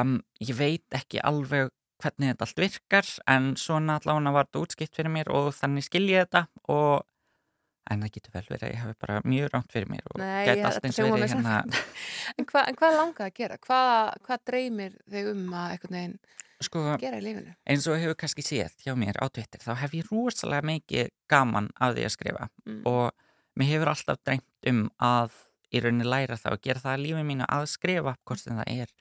[0.00, 1.68] um, ég veit ekki alveg
[2.02, 6.02] hvernig þetta allt virkar, en svona allavega var þetta útskipt fyrir mér og þannig skil
[6.10, 7.04] ég þetta og
[7.92, 10.64] en það getur vel verið að ég hafi bara mjög rámt fyrir mér og ég-
[10.66, 11.60] allt eins verið hérna,
[12.40, 13.58] En, hva, hvað langaði að gera?
[13.68, 16.18] Hvað, hvað dreymir þig um að einhvern veginn
[16.64, 17.54] sko, gera í lífinu?
[17.68, 21.70] eins og hefur kannski séð hjá mér á Twitter, þá hef ég rosalega mikið gaman
[21.80, 22.48] af því að skrifa.
[22.64, 22.82] Mm.
[22.88, 23.12] og
[23.56, 25.36] mér hefur alltaf dreymt um að
[25.74, 28.72] í rauninni læra það og gera það að lífi mínu að skrifa hvort sem það
[28.72, 28.94] er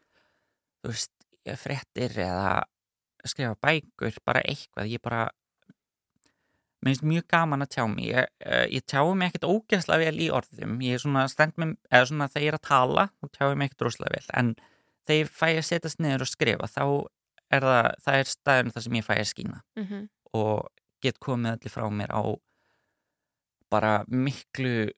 [0.85, 1.11] þú veist,
[1.61, 2.53] fréttir eða
[3.25, 4.91] skrifa bækur, bara eitthvað.
[4.91, 5.25] Ég bara
[6.85, 8.05] mér finnst mjög gaman að tjá mig.
[8.11, 10.77] Ég, uh, ég tjái mig ekkert ógeðslega vel í orðum.
[10.85, 13.71] Ég er svona stend með, eða svona þegar ég er að tala þá tjái mig
[13.71, 14.29] ekkert rosalega vel.
[14.41, 14.53] En
[15.05, 16.85] þegar ég fæ að setjast niður og skrifa þá
[17.55, 20.07] er það, það er staðurinn þar sem ég fæ að skína Mm -hmm.
[20.33, 20.67] og
[21.01, 22.23] get komið allir frá mér á
[23.71, 24.91] bara miklu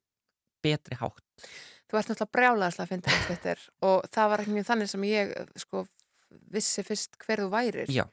[0.63, 1.23] betri hátt
[1.87, 3.53] Þú ert náttúrulega brjálaðislega að finna þetta
[3.87, 5.85] og það var ekki mjög þannig sem ég sko
[6.51, 7.87] vissi fyrst hver þú værir.
[7.87, 8.03] Já,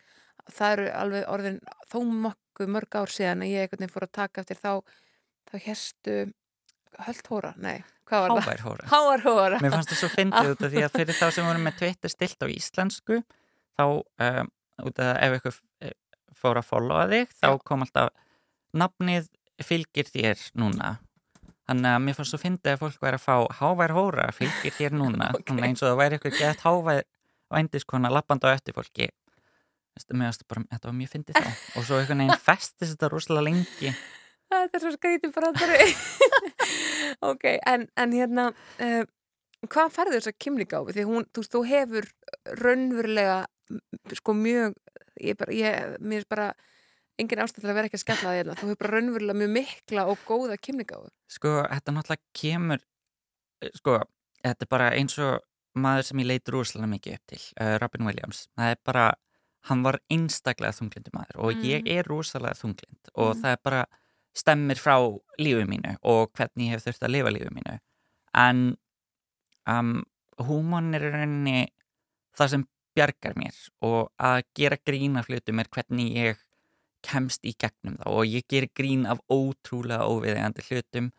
[0.53, 1.59] Það eru alveg orðin
[1.91, 4.73] þó mokku mörg ár síðan að ég veginn fór að taka eftir þá
[5.51, 6.17] þá hérstu
[7.07, 8.45] höld hóra, nei, hvað var það?
[8.45, 9.59] hávær hóra Háar hóra.
[9.63, 12.09] Mér fannst það svo fyndið út af því að fyrir þá sem voru með Twitter
[12.15, 13.23] stilt á íslensku
[13.79, 14.51] þá um,
[14.85, 15.97] ef eitthvað eh,
[16.35, 18.13] fór að followa þig þá kom alltaf
[18.75, 19.29] nafnið
[19.63, 20.97] fylgir þér núna
[21.69, 24.99] þannig að mér fannst svo fyndið að fólk væri að fá hávær hóra fylgir þér
[24.99, 25.47] núna Ok.
[25.49, 27.07] þannig eins og það væri eitthvað gett hávær
[27.55, 29.11] vændiskona lappandi á eftir fólki
[29.95, 33.95] bara, þetta var mjög fyndið þá og svo einhvern veginn festist þetta rosalega lengi
[34.55, 35.87] Þetta er svo skrítið brandari.
[37.31, 38.47] ok, en, en hérna,
[38.83, 39.03] uh,
[39.67, 40.95] hvað færðu þess að kymlingáfi?
[40.97, 42.09] Því hún, þú þú hefur
[42.61, 43.39] raunverulega,
[44.19, 44.75] sko mjög,
[45.21, 46.49] ég bara, ég, mér er bara
[47.19, 48.55] engin ástæð til að vera ekki að skella það hérna.
[48.59, 51.11] Þú hefur bara raunverulega mjög mikla og góða kymlingáfi.
[51.31, 52.81] Sko, þetta náttúrulega kemur
[53.63, 53.99] eh, sko,
[54.43, 55.41] þetta er bara eins og
[55.75, 59.05] maður sem ég leit rosalega mikið upp til uh, Robin Williams, það er bara
[59.71, 61.89] hann var einstaklega þunglindu maður og ég Mhm.
[61.99, 63.41] er rosalega þunglind og Mhm.
[63.43, 63.85] það er bara
[64.37, 64.95] stemmir frá
[65.41, 67.79] lífið mínu og hvernig ég hef þurft að lifa lífið mínu
[68.35, 68.77] en
[69.67, 70.05] um,
[70.39, 71.69] húmon er rauninni
[72.37, 76.41] það sem bjargar mér og að gera grín af hlutum er hvernig ég
[77.05, 81.11] kemst í gegnum það og ég ger grín af ótrúlega óviðegandi hlutum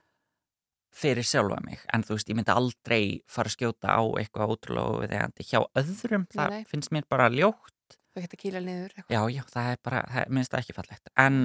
[0.95, 4.95] fyrir sjálfa mig en þú veist, ég myndi aldrei fara að skjóta á eitthvað ótrúlega
[4.95, 6.63] óviðegandi hjá öðrum, það Nei.
[6.71, 7.71] finnst mér bara ljótt
[8.15, 8.93] Það geta kýla niður.
[8.95, 9.11] eitthvað.
[9.11, 11.39] já, já, það er bara, það minnst það ekki fallegt en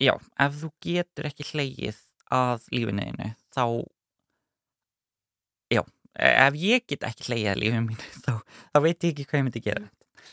[0.00, 0.14] já,
[0.46, 1.98] ef þú getur ekki hleyið
[2.32, 3.64] að lífinu einu, þá
[5.76, 5.82] já,
[6.18, 8.32] ef ég get ekki hleyið að lífinu mínu, þá,
[8.72, 9.90] þá veit ég ekki hvað ég myndi gera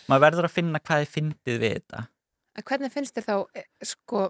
[0.10, 2.06] maður verður að finna hvað þið fyndið við þetta
[2.60, 4.22] En hvernig finnst þér þá, eh, sko,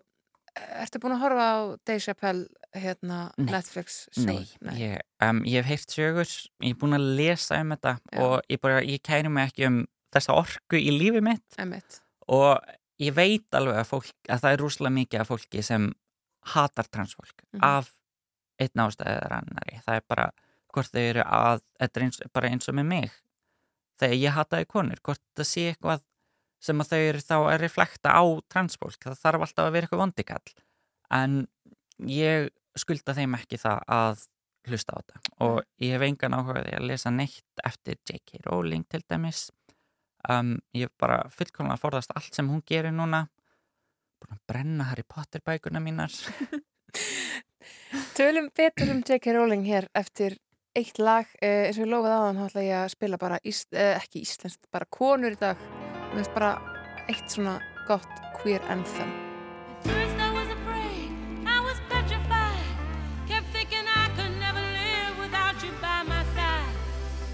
[0.83, 1.57] ertu búin að horfa á
[1.87, 2.43] Dave Chappelle,
[2.77, 3.47] hérna, Nei.
[3.49, 4.73] Netflix Nei, show?
[4.77, 8.19] Ég, um, ég hef heyrt sögur, ég er búin að lesa um þetta Já.
[8.21, 9.79] og ég, bara, ég kæri mig ekki um
[10.13, 12.01] þessa orku í lífi mitt Einmitt.
[12.27, 12.59] og
[13.01, 15.89] ég veit alveg að, fólk, að það er rúslega mikið af fólki sem
[16.53, 17.63] hatar transfólk Mhm.
[17.65, 17.89] af
[18.59, 19.79] einn ástæðið annari.
[19.87, 20.29] Það er bara
[20.73, 23.17] hvort þau eru að, þetta er eins, bara eins og með mig.
[23.99, 26.05] Þegar ég hataði konur, hvort það sé eitthvað
[26.63, 30.03] sem að þau eru þá að reflekta á transfólk, það þarf alltaf að vera eitthvað
[30.03, 30.55] vondikall.
[31.15, 31.37] En
[32.09, 34.25] ég skulda þeim ekki það að
[34.69, 35.21] hlusta á þetta.
[35.45, 38.43] Og ég hef engan áhugaði að lesa neitt eftir J.K.
[38.47, 39.47] Rowling til dæmis.
[40.27, 43.25] Um, ég hef bara fullkomlega forðast allt sem hún gerir núna.
[44.19, 46.11] Búin að brenna Harry Potter bækuna mínar.
[48.17, 49.33] Tölum betur um J.K.
[49.35, 50.37] Rowling hér eftir
[50.77, 53.63] eitt lag, uh, eins og ég lofaði aðan þá ætla ég að spila bara, ís,
[53.73, 55.57] uh, ekki íslenskt, bara konur í dag
[56.09, 56.53] og þess bara
[57.09, 59.11] eitt svona gott queer anthem.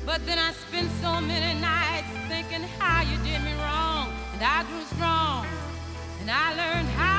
[0.05, 4.07] But then I spent so many nights thinking how you did me wrong.
[4.33, 5.45] And I grew strong.
[6.21, 7.14] And I learned how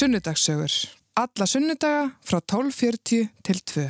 [0.00, 0.72] Sunnudagssögur.
[1.20, 3.82] Alla sunnudaga frá 12.40 til 2.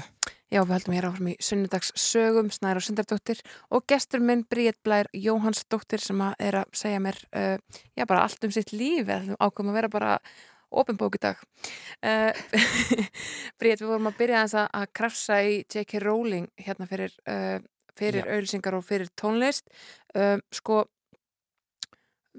[0.51, 3.39] Já, við höldum hér áfram í sunnudags sögum, Snæra og Sindardóttir
[3.71, 8.25] og gestur minn Bríett Blær Jóhannsdóttir sem að er að segja mér uh, já, bara
[8.25, 10.17] allt um sitt líf eða ákveðum að vera bara
[10.83, 11.47] ofinbók í dag.
[12.03, 12.35] Uh,
[13.63, 16.03] Bríett, við vorum að byrja aðeins að, að krafsa í J.K.
[16.09, 17.63] Rowling hérna fyrir, uh,
[17.95, 18.33] fyrir Já.
[18.35, 19.71] auðlýsingar og fyrir tónlist.
[20.11, 20.83] Uh, sko,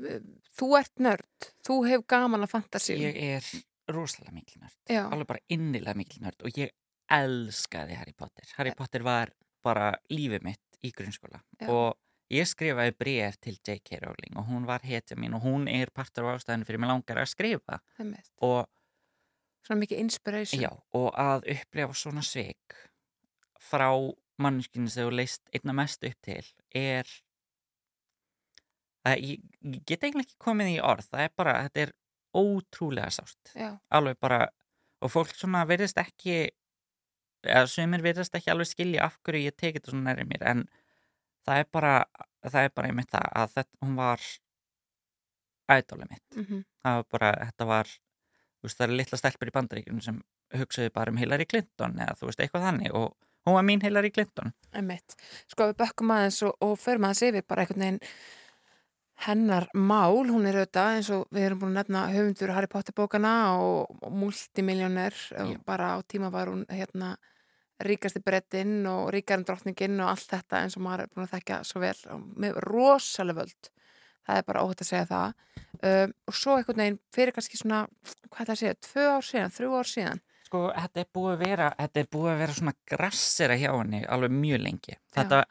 [0.03, 0.21] uh,
[0.57, 3.01] þú ert nörd, þú hefur gaman að fantasíum.
[3.05, 3.49] Ég er
[3.91, 4.77] rosalega mikil nörd.
[4.89, 6.73] Já, Alveg bara innilega mikil nörd og ég
[7.11, 8.47] elskaði Harry Potter.
[8.57, 9.33] Harry Potter var
[9.63, 11.67] bara lífið mitt í grunnskóla Já.
[11.69, 11.97] og
[12.31, 13.99] ég skrifaði bref til J.K.
[14.01, 17.19] Rowling og hún var hetja mín og hún er partur af ástæðinu fyrir mig langar
[17.21, 18.31] að skrifa það mitt.
[18.41, 18.69] og
[19.61, 20.61] Svona mikið inspiration.
[20.63, 22.73] Já, og að upplefa svona sveik
[23.61, 23.91] frá
[24.41, 27.05] mannskinu sem þú leist einna mest upp til er
[29.07, 31.93] að ég, ég get eiginlega ekki komið í orð það er bara, þetta er
[32.37, 34.45] ótrúlega sást Já, alveg bara,
[35.01, 36.37] og fólk svona verðist ekki
[37.41, 40.67] eða sumir verðist ekki alveg skilja af hverju ég tekið þetta svona næri mér en
[41.47, 41.95] það er bara
[42.45, 44.29] það er bara einmitt það að þetta, hún var
[45.71, 46.37] ædóli mitt.
[46.37, 50.21] Mhm, það var bara, þetta var þú veist, það eru litla stelpur í bandaríkjunum sem
[50.61, 53.15] hugsaðu bara um Hillary Clinton eða þú veist, eitthvað þannig og
[53.47, 54.53] hún var mín Hillary Clinton.
[54.73, 55.15] Einmitt.
[55.49, 58.01] Sko við bökkum aðeins og, og förum aðeins yfir bara einhvern veginn
[59.25, 62.95] hennar mál, hún er auðvitað eins og við erum búin að nefna höfundur Harry Potter
[62.97, 65.51] bókana og, og multimiljóner Já.
[65.65, 67.15] bara á tíma var hún hérna
[67.85, 71.61] ríkasti brettinn og ríkarinn drottninginn og allt þetta eins og maður er búin að þekka
[71.67, 71.95] svo vel
[72.37, 73.71] með rosalega völd.
[74.21, 75.31] Það er bara óhætt að segja það.
[75.81, 77.79] Um, og svo einhvern veginn fyrir kannski svona
[78.29, 80.21] hvað það segja, tvö ár síðan, þrjú ár síðan.
[80.45, 84.03] Sko, þetta er búið að vera þetta er búið að vera svona grassera hjá henni
[84.05, 84.97] alveg mjög lengi.
[85.15, 85.41] Þetta,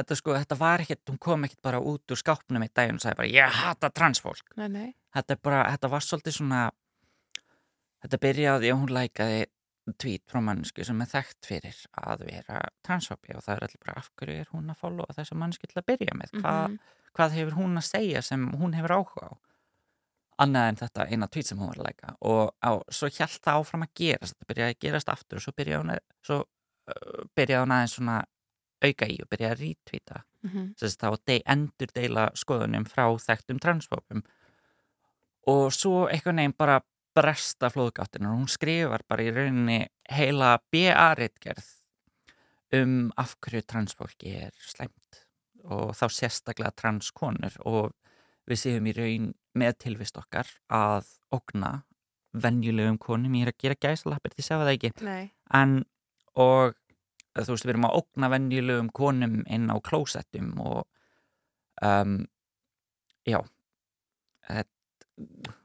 [0.00, 3.04] þetta, sko, þetta var ekkert, hún kom ekkert bara út úr skápnum í daginn og
[3.04, 4.54] sagði bara, ég hata transfólk.
[4.60, 6.62] Nei, nei, þetta er bara, þetta var svolítið svona
[8.04, 9.40] þetta byrjaði og hún lækaði
[9.98, 13.98] tvít frá mannsku sem er þekkt fyrir að vera transfobi og það er allir bara
[14.02, 16.34] af hverju er hún að followa þessa mannsku til að byrja með?
[16.40, 16.76] Hva, Mhm.
[17.16, 19.32] hvað hefur hún að segja sem hún hefur áhuga á?
[20.40, 23.58] Annað en þetta eina tvít sem hún var að læka og á, svo hjælt það
[23.60, 26.38] áfram að gerast þetta byrjaði að gerast aftur og svo byrjaði hún, að, svo,
[26.88, 28.24] uh, byrjaði hún aðeins svona
[28.84, 33.60] auka í og byrjaði að rítvíta mhm, þess að þá endur deila skoðunum frá þekktum
[33.62, 34.24] transfópum
[35.50, 36.80] og svo eitthvað neginn bara
[37.16, 41.68] bresta flóðgáttin og hún skrifar bara í rauninni heila BA-ritgerð
[42.76, 45.24] um af hverju transfólki er slæmt.
[45.66, 47.56] Og þá sérstaklega transkonur.
[47.68, 47.90] Og
[48.48, 51.80] við séum í raun með tilvist okkar að okna
[52.30, 54.92] venjulegum konum, ég er að gera gæsalappir því sjá það ekki.
[55.02, 55.32] Nei.
[55.54, 55.80] En
[56.38, 56.76] og
[57.38, 60.82] þú veist við erum að ógna venjulegum konum inn á klósettum og
[61.84, 62.18] um,
[63.28, 63.38] já
[64.48, 64.80] þetta,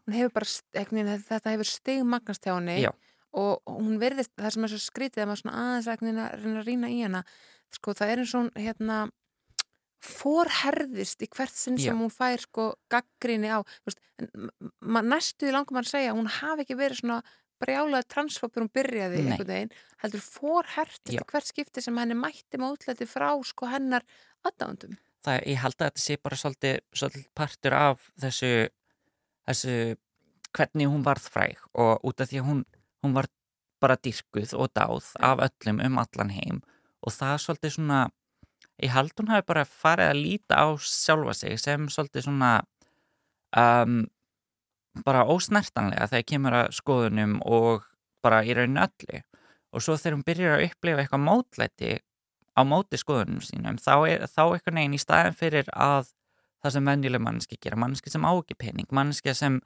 [0.06, 2.92] hún hefur bara, veginn, þetta hefur stigmagnast hjá henni Já.
[3.36, 6.62] og hún verðist, það sem er svo skrítið að maður svona aðeins veginn að reyna
[6.62, 7.24] að rýna í hana
[7.76, 9.00] sko það er eins og hún hérna
[10.06, 11.98] forherðist í hvert sinn sem Já.
[11.98, 14.02] hún fær sko gaggrinni á veist,
[14.82, 17.24] næstu langum að segja hún hafi ekki verið svona
[17.62, 19.32] brjálaði transfópur hún byrjaði Nei.
[19.32, 20.24] einhvern veginn, heldur
[20.86, 24.06] eftir hvert skipti sem henni mætti með útlæti frá sko hennar
[24.46, 28.52] aðdándum það, ég held að þetta sé bara svolítið, svolítið partur af þessu
[29.46, 29.78] þessu
[30.56, 32.62] hvernig hún varð fræg og út af því að hún,
[33.04, 33.30] hún var
[33.84, 36.62] bara dyrkuð og dáð af öllum um allan heim
[37.06, 38.00] og það er svolítið svona
[38.84, 42.52] ég held hún hafi bara farið að líta á sjálfa sig sem svolítið svona
[43.56, 44.04] um,
[45.06, 47.86] bara ósnertanlega þegar kemur að skoðunum og
[48.24, 49.22] bara í rauninu öllu
[49.76, 51.94] og svo þegar hún byrjar að upplifa eitthvað mótlæti
[52.56, 56.14] á móti skoðunum sínum þá er þá eitthvað neginn í staðin fyrir að
[56.64, 59.60] það sem venjuleg manneski gera, manneski sem á ekki pening, manneski sem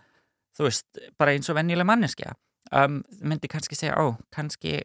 [0.58, 0.88] þú veist,
[1.18, 2.26] bara eins og venjuleg manneski
[2.74, 4.82] um, myndi kannski segja, ó, kannski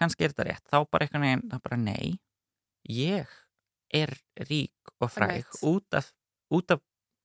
[0.00, 2.16] kannski er þetta rétt, þá bara eitthvað neginn þá bara nei,
[2.90, 3.28] ég
[3.94, 4.16] er
[4.48, 5.60] rík og fræg Right.
[5.62, 6.10] út af,
[6.50, 6.80] út af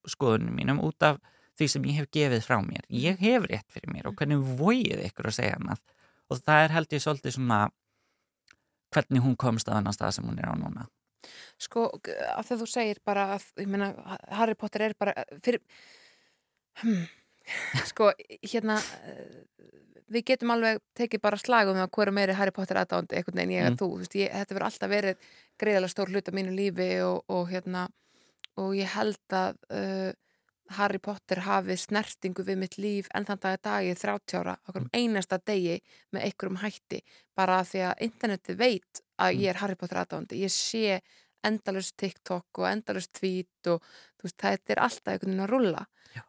[0.08, 1.18] skoðunum mínum, út af
[1.60, 5.04] því sem ég hef gefið frá mér, ég hef rétt fyrir mér og hvernig vóið
[5.10, 5.84] ykkur að segja annað.
[6.30, 7.60] Og það er held ég svolítið svona
[8.94, 10.88] hvernig hún komst að annan stað sem hún er á núna.
[11.60, 11.90] Sko,
[12.32, 13.92] að þú segir bara að, ég meina,
[14.32, 15.60] Harry Potter er bara fyrir
[16.80, 17.04] hmm,
[17.92, 18.14] sko,
[18.46, 18.78] hérna
[19.10, 19.42] eh,
[20.10, 23.56] við getum alveg tekið bara slag um það hverju meiri Harry Potter aðdánd einhvern veginn
[23.58, 23.78] ég Mm.
[23.78, 25.28] þú, þú veist, ég, þetta verður alltaf verið
[25.60, 27.90] greiðalega stór hlut af mínu lífi og, og hérna,
[28.58, 30.10] og ég held að uh,
[30.78, 34.86] Harry Potter hafi snertingu við mitt líf en þann dag að dagi 30 ára, okkur
[34.86, 35.80] um einasta degi
[36.14, 37.02] með einhverjum hætti,
[37.36, 39.40] bara því að internetið veit að Mm.
[39.42, 41.02] ég er Harry Potter aðdándi, ég sé
[41.44, 43.84] endalust TikTok og endalust tweet og
[44.24, 45.86] veist, þetta er alltaf einhvern veginn að rulla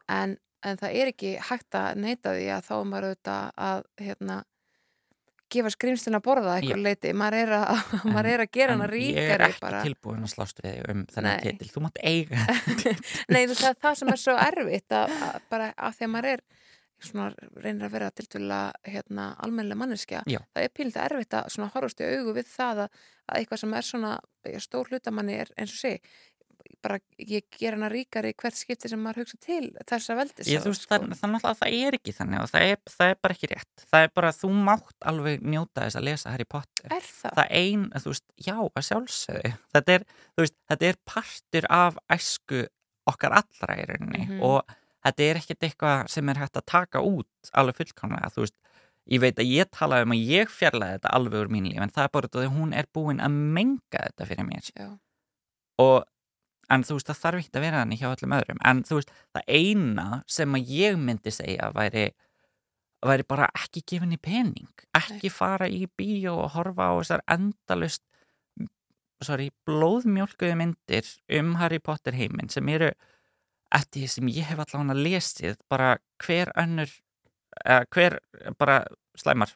[0.09, 3.85] en en það er ekki hægt að neita því að þá er maður auðvitað að
[4.05, 4.35] hérna
[5.55, 7.83] gefa skrýmslun að borða að eitthvað leiti maður er að,
[8.15, 9.83] maður er að gera hana En ég er ríkari ekki bara.
[9.87, 12.47] tilbúin að slást við um þennan titil, þú mátt eiga
[13.33, 16.33] Nei, þú veist, það sem er svo erfitt að, að bara af því að maður
[16.35, 16.45] er
[17.01, 20.41] svona reynir að vera tiltvöla hérna, almennilega manneskja, Já.
[20.53, 22.99] það er pílita erfitt að svona horfast í augu við það að,
[23.31, 24.11] að eitthvað sem er svona
[24.61, 25.95] stór hlutamanni er eins og sé
[26.83, 30.73] bara ég ger hana ríkari hvert skipti sem maður hugsa til þessa veldis Ég, þú
[30.73, 33.85] veist, það, það, það er ekki þannig og það er, það er bara ekki rétt.
[33.91, 36.91] Það er bara, þú mátt alveg njóta þess að lesa Harry Potter.
[36.97, 37.35] Er það?
[37.41, 39.53] það ein, veist, já, að sjálfsögðu.
[39.77, 40.07] Þetta er,
[40.41, 42.63] veist, þetta er partur af æsku
[43.11, 44.41] okkar allra í rauninni Mhm.
[44.47, 48.57] og þetta er ekkert eitthvað sem er hægt að taka út alveg fullkomlega, þú veist.
[49.11, 51.91] Ég veit að ég talaði um að ég fjarlæði þetta alveg úr mín líf, en
[51.91, 54.69] það er bara þetta að hún er búin að menga þetta fyrir mér.
[54.77, 54.91] Já,
[55.81, 56.05] og
[56.71, 58.61] en þú veist það þarf ekki að vera þannig hjá öllum öðrum.
[58.71, 62.11] En þú veist það eina sem að ég myndi segja væri
[63.01, 64.71] væri bara ekki gefin í pening.
[64.97, 68.05] Ekki fara í bíó og horfa á þessar endalust
[69.25, 72.91] sorry, blóðmjólkuðu myndir um Harry Potter heiminn sem eru
[73.75, 75.95] eftir því sem ég hef allavega lesið bara
[76.25, 76.93] hver önnur
[77.93, 78.19] hver
[78.59, 78.83] bara
[79.19, 79.53] slæmar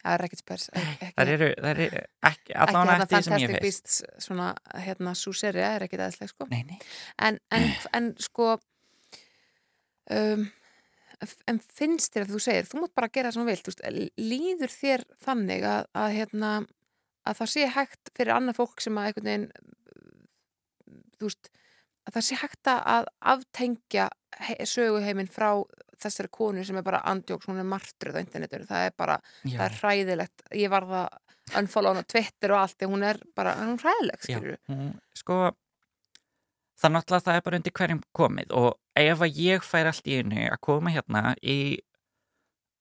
[0.00, 3.52] það er ekkert ekki, það eru, það ekki, ekki allavega eftir því sem ég Fantastic
[3.56, 4.48] veist Beasts svona,
[4.86, 6.48] hérna, svo serja er ekkert eðsleg sko.
[6.50, 6.80] Nei, nei,
[7.28, 8.54] en, en, en sko
[10.16, 10.48] um,
[11.50, 13.72] en finnst þér að þú segir, þú mátt bara gera það sem þú vilt, þú
[13.74, 16.52] veist, líður þér þannig að, að hérna
[17.28, 19.48] að það sé hægt fyrir annað fólk sem að einhvern veginn
[21.20, 21.50] þú veist,
[22.08, 24.08] að það sé hægt að aftengja
[24.40, 25.50] he söguheiminn frá
[26.02, 29.56] þessari konu sem er bara andjóks, hún er martröð á internetinu, það er bara, já,
[29.56, 30.46] það er hræðilegt.
[30.56, 31.08] Ég var það
[31.58, 34.92] unfollow hún á Twitter og allt, því hún er bara, hún er hræðileg skilur hún,
[35.16, 35.38] sko
[36.80, 38.70] það er náttúrulega það er bara undir hverjum komið og
[39.00, 41.58] ef að ég fær allt í einu að koma hérna í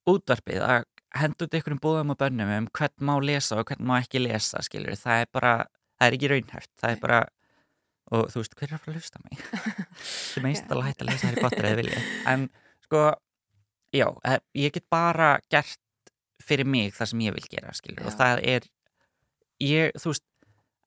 [0.09, 0.85] útvarpið að
[1.19, 4.61] henda út einhverjum búðum og bönnum um hvern má lesa og hvern má ekki lesa
[4.65, 5.53] skilur, það er bara,
[5.97, 7.19] það er ekki raunhæft það er bara,
[8.13, 9.45] og þú veist hver er að fara að hlusta mig?
[10.33, 12.49] Sem meist alveg hægt að lesa Harry Potter eða vilja en
[12.89, 13.05] sko,
[13.93, 15.79] já eh, ég get bara gert
[16.43, 18.17] fyrir mig það sem ég vil gera skilur, og Já.
[18.17, 18.67] það er
[19.61, 20.25] ég, þú veist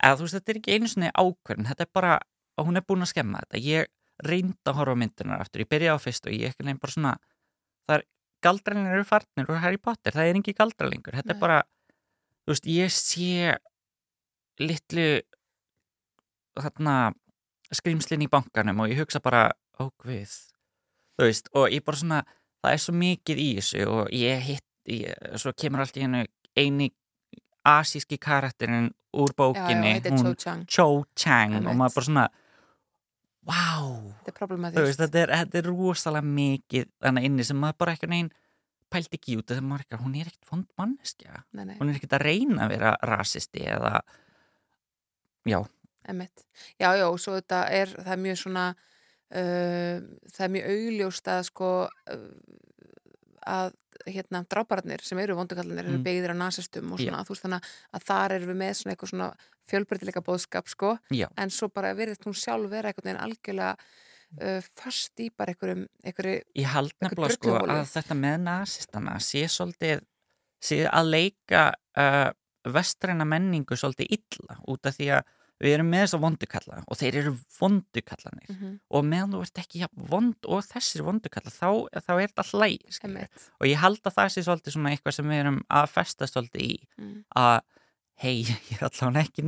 [0.03, 2.15] eða þú veist, þetta er ekki einu svona ákvörn þetta er bara,
[2.59, 3.93] og hún er búin að skemma þetta ég
[4.27, 7.13] reyndi að horfa myndunar aftur ég byrjaði á fyrst og ég ekki nefn bara svona
[7.87, 8.07] það er,
[8.43, 11.37] galdralinir eru farnir úr Harry Potter, það er ekki galdralingur þetta Nei.
[11.37, 11.61] er bara,
[12.43, 13.57] þú veist, ég sé
[14.63, 15.07] litlu
[16.59, 16.97] þarna
[17.73, 19.47] skrimslinn í bankanum og ég hugsa bara,
[19.79, 20.35] ó guð
[21.19, 22.21] þú veist, og ég bara svona
[22.63, 26.23] það er svo mikið í þessu og ég hitt, ég, svo kemur allt í hennu
[26.59, 26.91] eini
[27.69, 30.65] asíski karakterinn úr já, já, bókinni heitir Cho Chang.
[30.67, 30.87] Cho
[31.17, 32.29] Chang og maður bara svona
[33.43, 38.11] wow, þú veist, þetta er, þetta er rosalega mikið þannig inni sem maður bara ekki
[38.11, 38.33] neginn
[38.93, 41.45] pælt ekki út þegar maður ekki, hún er ekkert vond manneskja.
[41.57, 44.03] Nei, nei, hún er ekkert að reyna að vera rasisti eða
[45.49, 45.63] já,
[46.09, 46.47] Einmitt.
[46.81, 48.65] Já, já, og svo þetta er, það er mjög svona,
[49.33, 51.71] það er mjög augljóst að sko,
[52.13, 52.27] uh,
[53.49, 53.73] að
[54.07, 56.05] hérna drápararnir sem eru vondukallinir eru Mm.
[56.05, 59.11] byggðir á nasistum og svona, þú veist þannig að þar erum við með svona eitthvað
[59.13, 59.29] svona
[59.71, 63.77] fjölbreytileika bóðskap sko, já, en svo bara verðist hún sjálf vera einhvern veginn algjörlega
[64.43, 69.45] uh, fast í bara einhverjum, einhverju, ég Eitthvað nefnilega sko að þetta með nasistana sé
[69.49, 70.03] svolítið
[70.63, 71.63] sé að leika
[71.99, 72.31] uh,
[72.75, 75.31] vestræna menningu svolítið illa út af því að
[75.63, 79.43] við erum með þess að vondukalla og þeir eru vondukallanir mm -hmm, og meðan þú
[79.47, 81.71] ert ekki jafn vond og þessir vondukalla þá,
[82.07, 82.87] þá er þetta hlæg
[83.61, 86.67] og ég held að það sé svolítið svona eitthvað sem við erum að festa svolítið
[86.67, 87.61] í mm, að
[88.23, 88.37] hei,
[88.71, 89.47] ég er allavega ekki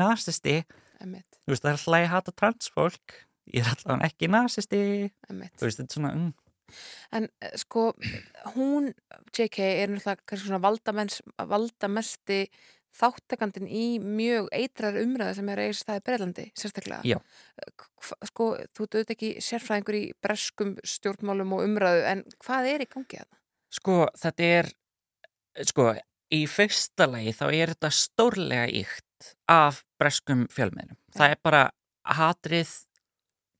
[1.02, 3.18] einmitt, þú veist það er hlæg hata transfólk
[3.52, 4.30] ég er allavega ekki
[5.28, 5.58] einmitt.
[5.58, 6.32] þú veist þetta er svona mm,
[7.14, 7.92] En eh, sko,
[8.54, 8.92] hún,
[9.36, 10.62] JK, er náttúrulega kannski svona
[11.50, 12.38] valdamesti
[12.94, 17.00] þáttakandin í mjög eitrar umræðu sem er eigin staði Breilandi, sérstaklega.
[17.08, 17.18] Já.
[17.74, 22.90] Hva, sko, þú döðt ekki sérfræðingur í breskum stjórnmálum og umræðu, en hvað er í
[22.90, 23.40] gangi að það?
[23.74, 24.70] Sko, þetta er,
[25.72, 25.88] sko,
[26.34, 30.98] í fyrsta lagi þá er þetta stórlega ykt af breskum fjölmiðlum.
[31.14, 31.64] Það er bara
[32.14, 32.74] hatrið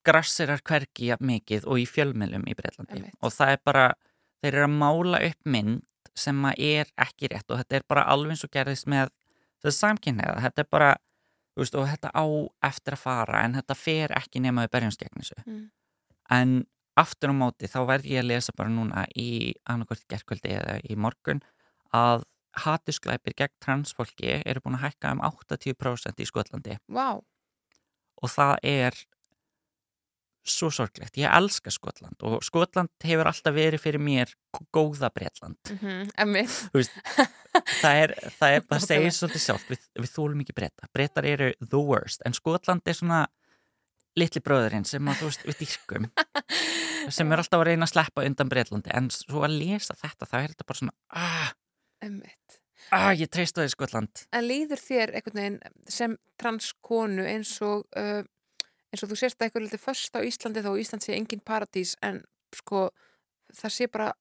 [0.05, 2.99] grassirar hvergi jafn mikið og í fjölmiðlum í Breitlandi.
[2.99, 3.19] Einmitt.
[3.25, 3.85] Og það er bara,
[4.43, 5.83] þeir eru að mála upp mynd
[6.15, 9.11] sem að er ekki rétt og þetta er bara alveg eins og gerðist með
[9.65, 10.37] þessi samkynniða.
[10.45, 10.91] Þetta er bara,
[11.59, 12.25] veist, og þetta á
[12.69, 15.41] eftir að fara en þetta fer ekki nema við berjumst gegn þessu.
[15.47, 15.65] Mm.
[16.35, 16.55] En
[17.01, 20.97] aftur á móti þá verð ég að lesa bara núna í annarkvort gerkvöldi eða í
[20.97, 21.43] morgun
[21.95, 22.25] að
[22.65, 29.01] hatusklæpir gegn transfólki eru búin að hækka um 80% í Skotlandi Vá, og það er
[30.45, 34.33] svo sorglegt, ég elska Skotland og Skotland hefur alltaf verið fyrir mér
[34.75, 36.99] góða Bretland Mhm, Emmi, Þú veist,
[37.81, 40.89] það er, það er, það segir svolítið sjálf, við, við þólum ekki breyta.
[40.95, 43.23] Breytar eru the worst, en Skotland er svona
[44.19, 46.05] litli bróðurinn sem að þú veist við dýrkum,
[47.11, 50.37] sem er alltaf að reyna að sleppa undan Breitlandi, en svo að lesa þetta, þá
[50.43, 51.49] er þetta bara svona, ah,
[52.05, 52.61] emmitt.
[52.95, 54.23] ah, ég treyst á því Skotland.
[54.37, 55.59] En líður þér einhvern veginn
[55.91, 58.23] sem transkonu eins og uh,
[58.95, 61.97] eins og þú sést að eitthvað litið först á Íslandi þó Ísland sé engin paradís
[62.05, 62.23] en
[62.55, 62.87] sko
[63.55, 64.13] það sé bara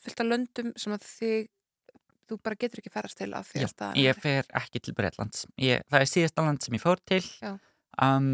[0.00, 1.48] fyllt af löndum sem að þig
[2.30, 5.46] þú bara getur ekki ferast til því Já, að Ég fer ekki til Breitlands.
[5.58, 7.22] Ég, það er síðasta land sem ég fór til.
[8.00, 8.28] Um,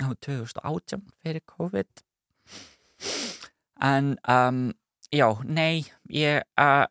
[0.00, 2.04] á 2018 fyrir COVID.
[3.84, 4.62] En um,
[5.12, 6.86] já, nei, ég, uh,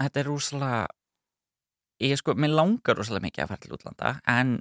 [0.00, 0.80] þetta er rúslega,
[2.04, 4.58] ég sko, mér langar rúslega mikið að fara til útlanda, en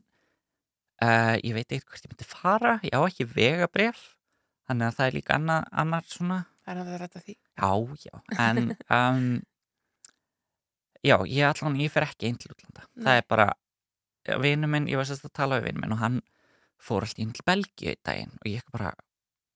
[1.04, 4.04] uh, ég veit eitthvað hvert ég myndi fara, ég á ekki vegabref,
[4.70, 7.34] þannig að það er líka annað, annar svona, Það er að það rætta því.
[7.60, 7.72] Já,
[8.08, 8.60] já, en
[8.97, 9.26] um,
[11.04, 12.86] já, ég allan, ég fer ekki einn til útlanda.
[12.95, 13.18] Það Nei.
[13.20, 13.47] er bara,
[14.45, 16.22] vinnu minn, ég var sérst að tala við vinnu minn og hann
[16.84, 18.93] fór alltaf inn til Belgíu í daginn og ég ekki bara,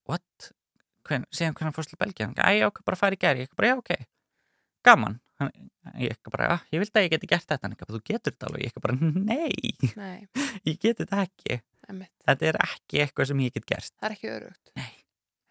[0.07, 0.51] what?
[1.07, 2.27] Hvern, síðan hvernig hann fórst til Belgíu?
[2.27, 3.45] Hann ekki, æ, já, ok, bara fara í gæri.
[3.45, 3.93] Ég ekki bara, já, ok,
[4.87, 5.19] gaman.
[5.37, 5.51] Hann,
[6.01, 7.69] ég ekki bara, "Ah, ég vildi að ég geti gert þetta.
[7.77, 8.63] Bara, þú getur þetta alveg.
[8.65, 10.27] Ég ekki bara, nei, Nei,
[10.71, 11.59] ég geti þetta ekki.
[11.87, 12.13] emmitt.
[12.27, 13.93] Þetta er ekki eitthvað sem ég get gert.
[14.01, 14.71] Það er ekki örugt.
[14.75, 14.89] Nei.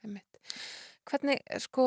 [0.04, 0.42] Einmitt.
[1.06, 1.86] Hvernig, sko,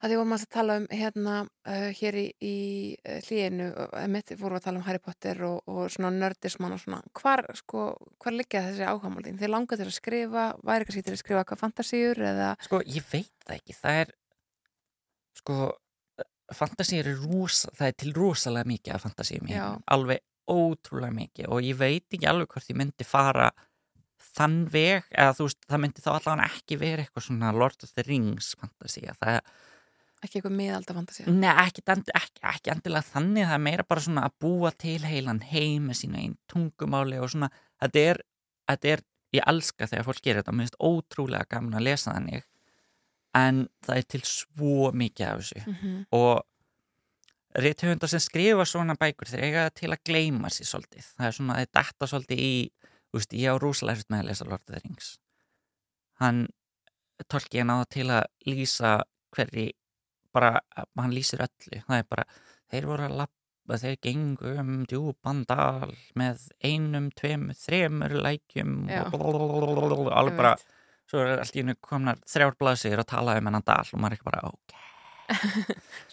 [0.00, 2.54] að því vorum að tala um hérna uh, hér í, í
[3.02, 3.66] uh, hlýinu,
[3.98, 7.42] einmitt vorum við að tala um Harry Potter og, og svona nördismann og svona, hvar,
[7.58, 7.86] sko,
[8.22, 9.38] hvar liggja þessi áhagamálin?
[9.40, 13.08] Þið langar til að skrifa, væri kannski til að skrifa hvað fantasíur eða, Sko, ég
[13.10, 13.76] veit það ekki.
[13.82, 14.14] Það er,
[15.42, 15.58] sko,
[16.54, 19.62] fantasíur er rosa, það er til rosalega mikið af fantasíum í Já.
[19.62, 19.86] heiminum.
[19.96, 23.48] Alveg ótrúlega mikið og ég veit ekki alveg hvort ég myndi fara
[24.36, 27.94] þann veg, eða þú veist, það myndi þá allavega ekki vera eitthvað svona Lord of
[27.96, 29.14] the Rings fantasía.
[29.20, 29.52] Það er,
[30.22, 31.32] ekki eitthvað miðalda fantasía?
[31.32, 34.98] Nei, ekki, ekki, ekki, ekki endilega þannig, það er meira bara svona að búa til
[35.06, 37.50] heilan heim með sína einn tungumáli og svona,
[37.82, 38.22] þetta er,
[38.70, 39.04] þetta er,
[39.36, 42.46] ég elska þegar fólk gerir þetta, mér finnst ótrúlega gaman að lesa þannig,
[43.36, 45.62] en það er til svo mikið af þessu.
[45.66, 46.04] Mm -hmm.
[46.10, 46.44] og
[47.56, 51.58] rithöfundar sem skrifa svona bækur þeir eiga til að gleyma sér svolítið, það er svona,
[51.60, 52.70] þetta detta svolítið í,
[53.12, 55.18] veist, ég á rosalega erfitt með að lesa Lord of the Rings,
[56.20, 56.46] hann
[57.24, 58.92] tólki hann á það til að lýsa
[59.36, 59.66] hverri
[60.36, 60.60] bara,
[61.00, 61.80] hann lýsir öllu.
[61.86, 62.24] Það er bara,
[62.72, 69.02] þeir voru að lappa þeir gengu um djúpan dal með einum, tveimur þremur lækjum Já.
[69.08, 70.56] alveg bara,
[71.10, 74.16] svo er allt í hennu komnar þrjár blaðsir að tala um hennan dal og maður
[74.16, 74.82] er ekki bara, ok.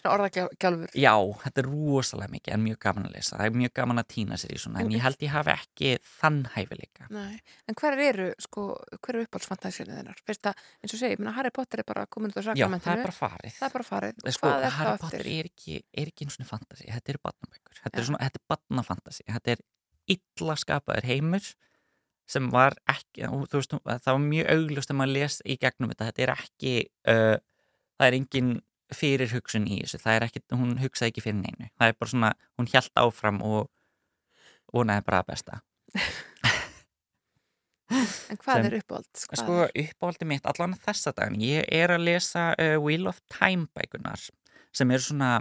[0.00, 0.88] Svona orðagjálfur.
[0.98, 1.12] já,
[1.44, 4.38] þetta er rosalega mikið en mjög gaman að lesa, það er mjög gaman að týna
[4.42, 7.36] sér í svona, en ég held ég hafi ekki þann hæfileika Nei,
[7.70, 8.64] en hver eru, sko,
[8.96, 10.18] hver eru uppáhaldsfantasíunni þinnar?
[10.26, 12.88] Veist að, eins og segi, ég meina Harry Potter er bara komin út á sakramentinu.
[12.88, 13.54] það er bara farið.
[13.60, 14.26] Það er bara farið.
[14.34, 17.78] Sko, er Harry það Potter er ekki, er ekki eins og fantasi, þetta eru barnabækur.
[17.84, 19.64] Þetta er svona, þetta er barnafantasi þetta er
[20.14, 21.52] illa skapaður heimur
[22.30, 25.90] sem var ekki og þú veist, það var mjög auglust að maður les í gegnum
[25.92, 26.74] þetta, þetta er ekki
[27.12, 27.36] uh,
[27.98, 28.52] það er engin
[28.94, 32.12] fyrir hugsun í þessu, það er ekki, hún hugsaði ekki fyrir neinu, það er bara
[32.14, 33.70] svona, hún hjælt áfram og
[34.74, 35.60] vonaði bara að besta.
[37.94, 39.24] En hvað sem- er uppáhalds?
[39.28, 43.68] Hvað sko uppáhaldi mitt allan þessa dagin ég er að lesa uh, Wheel of Time
[43.76, 44.22] bækunar
[44.74, 45.32] sem eru svona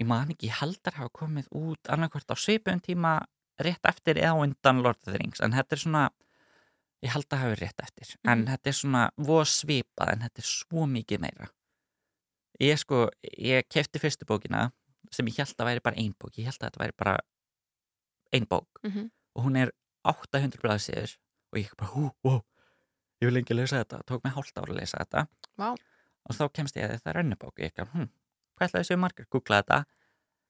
[0.00, 3.14] ég man ekki, ég held að hafa komið út annarkvort á svipun tíma
[3.66, 6.04] rétt eftir eða undan Lord of the Rings en þetta er svona
[7.02, 8.46] ég held að hafa rétt eftir en Mhm.
[8.52, 9.10] þetta er svona
[9.44, 11.48] svipað en þetta er svo mikið meira
[12.60, 13.08] ég sko,
[13.38, 14.70] ég kefti fyrstu bókina
[15.10, 17.18] sem ég held að væri bara ein bók ég held að þetta væri bara
[18.32, 19.10] ein bók Mhm.
[19.36, 19.72] og hún er
[20.04, 21.16] 800 blaðsíður
[21.52, 22.42] og ég bara, hú, hú,
[23.20, 25.26] ég vil lengi lesa þetta tók mig hálft ára að lesa þetta
[25.58, 25.70] Vá.
[26.26, 28.08] og þá kemst ég að það er önnubók ég ekki, hm,
[28.56, 29.84] hvað ætlaði þessu margar, googla þetta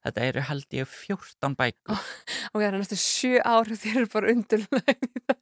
[0.07, 1.97] þetta eru held ég 14 bækur
[2.53, 5.39] Og það er næstu sjö ár og þér eru bara undurlega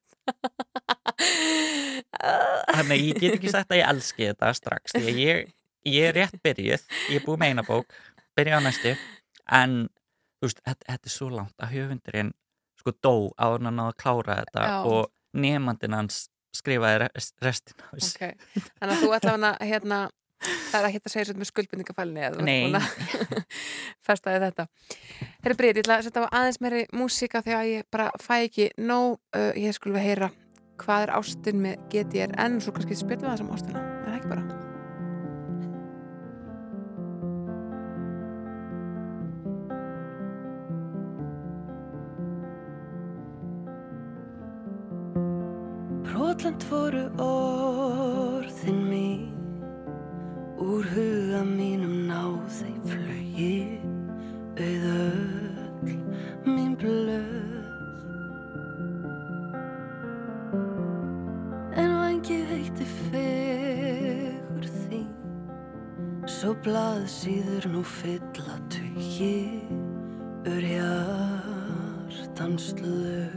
[2.71, 5.49] þannig að ég get ekki sagt að ég elski þetta strax því að ég,
[5.91, 7.97] ég er rétt byrjuð ég er búið með eina bók,
[8.39, 8.93] byrjuð á næstu
[9.61, 9.77] en
[10.43, 12.33] veist, þetta, þetta er svo langt að höfundurinn
[12.81, 14.77] sko dó en hann að klára þetta Já.
[14.89, 16.23] og nefandinn hans
[16.57, 17.85] skrifaði rest- restina.
[17.95, 18.23] Ok,
[18.81, 19.99] þannig að þú ætla hana hérna,
[20.41, 22.45] það er ekki að segja svona með skuldbindingafælni eða
[22.81, 22.89] að
[24.07, 24.69] festaði þetta.
[25.45, 28.71] Herri Bríð, ég ætla að setja á aðeins meiri músíka þegar ég bara fæ ekki
[28.81, 30.33] nóg, uh, ég skulum við heyra
[30.81, 34.33] hvað er ástin með GTRN og svo kannski spilum við það sem ástina, er ekki
[34.33, 34.49] bara?
[46.71, 48.30] Voru orðin mín
[50.61, 53.81] Úr huga mínum náði flögi
[54.61, 55.95] Auð öll
[56.45, 57.65] mín blöð.
[61.81, 65.09] En vangi veitti fegur þín
[66.29, 69.65] Svo blað síður nú fylla tugi
[70.45, 73.33] Ur hjartans lög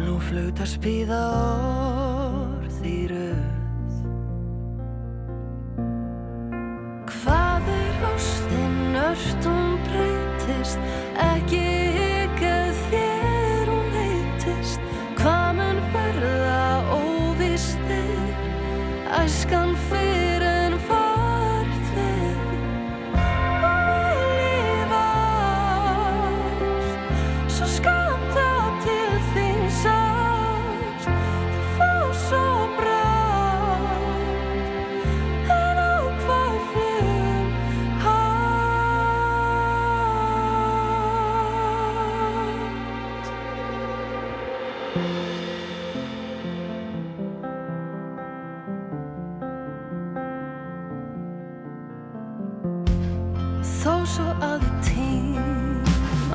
[0.00, 2.13] Nú flautar spíða orð
[2.84, 3.96] í röð
[7.14, 9.48] Hvað er ástin ört?
[9.48, 10.78] Hún breytist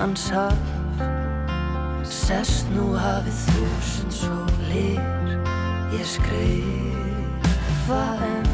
[0.10, 0.58] tímans haf
[2.10, 5.02] Sest nú hafið þúsund sólir.
[5.94, 8.50] Ég skrifa enn.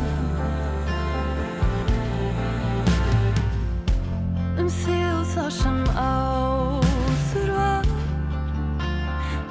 [4.60, 7.86] Um þig og það sem áður var.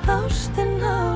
[0.04, 1.13] Ástin á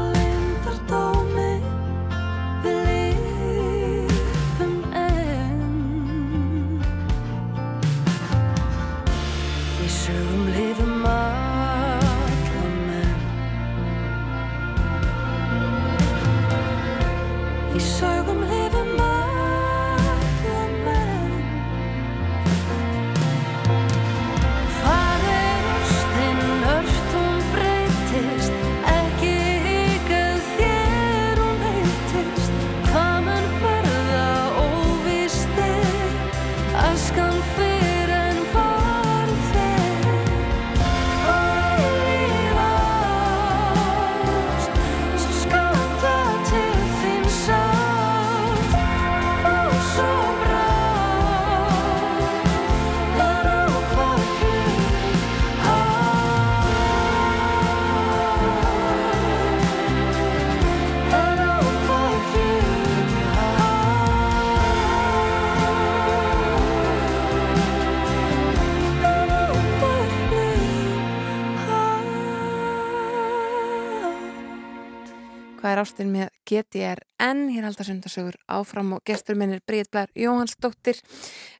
[75.79, 77.47] er ástin með GTRN?
[77.53, 80.99] Hér halda sundasögur áfram og gestur minn er Bríð Blær Jóhannsdóttir.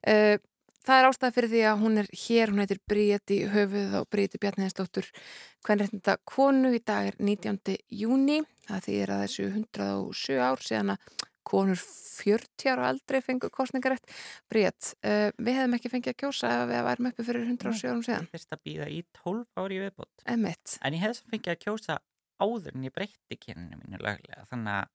[0.03, 0.35] Uh,
[0.83, 4.09] það er ástæða fyrir því að hún er hér, hún heitir Bríð í höfuð og
[4.11, 5.07] Bríð Bjarniðinsdóttur.
[5.65, 7.77] Hvernig er þetta konu í dag er 19.
[8.01, 11.15] júni, það þýðir að þessu 107 ár síðan að
[11.49, 14.11] konur 40 ára aldrei fengu kostningarætt.
[14.51, 18.05] Bríð, uh, við hefðum ekki fengið að kjósa ef við værum uppi fyrir 107 árum
[18.05, 18.29] síðan.
[18.33, 20.27] Fyrst að býða í 12 ári viðbót.
[20.83, 22.01] En ég hefði sem fengið að kjósa
[22.39, 24.45] áður en ég breytti kyninu mínu löglega.
[24.51, 24.87] Þannig að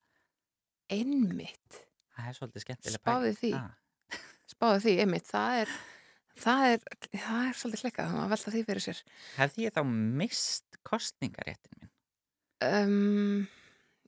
[0.95, 1.81] Einmitt.
[2.15, 3.51] það er svolítið skemmtilega Spáðið því.
[3.57, 5.71] Ah, Spáðu því, einmitt, það er,
[6.45, 6.83] það er,
[7.15, 8.99] það er svolítið slekkað, þannig að velta því fyrir sér.
[9.39, 9.81] hefði ég þá
[10.21, 11.91] mist kostningaréttin minn?
[12.65, 13.47] Um,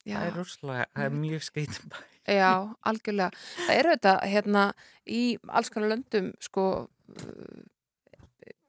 [0.08, 1.98] Það er rúslega, það er mjög skreitum bæ.
[2.32, 2.52] já,
[2.88, 3.42] algjörlega.
[3.66, 4.62] Það eru þetta, hérna,
[5.04, 6.64] í alls konar löndum, sko,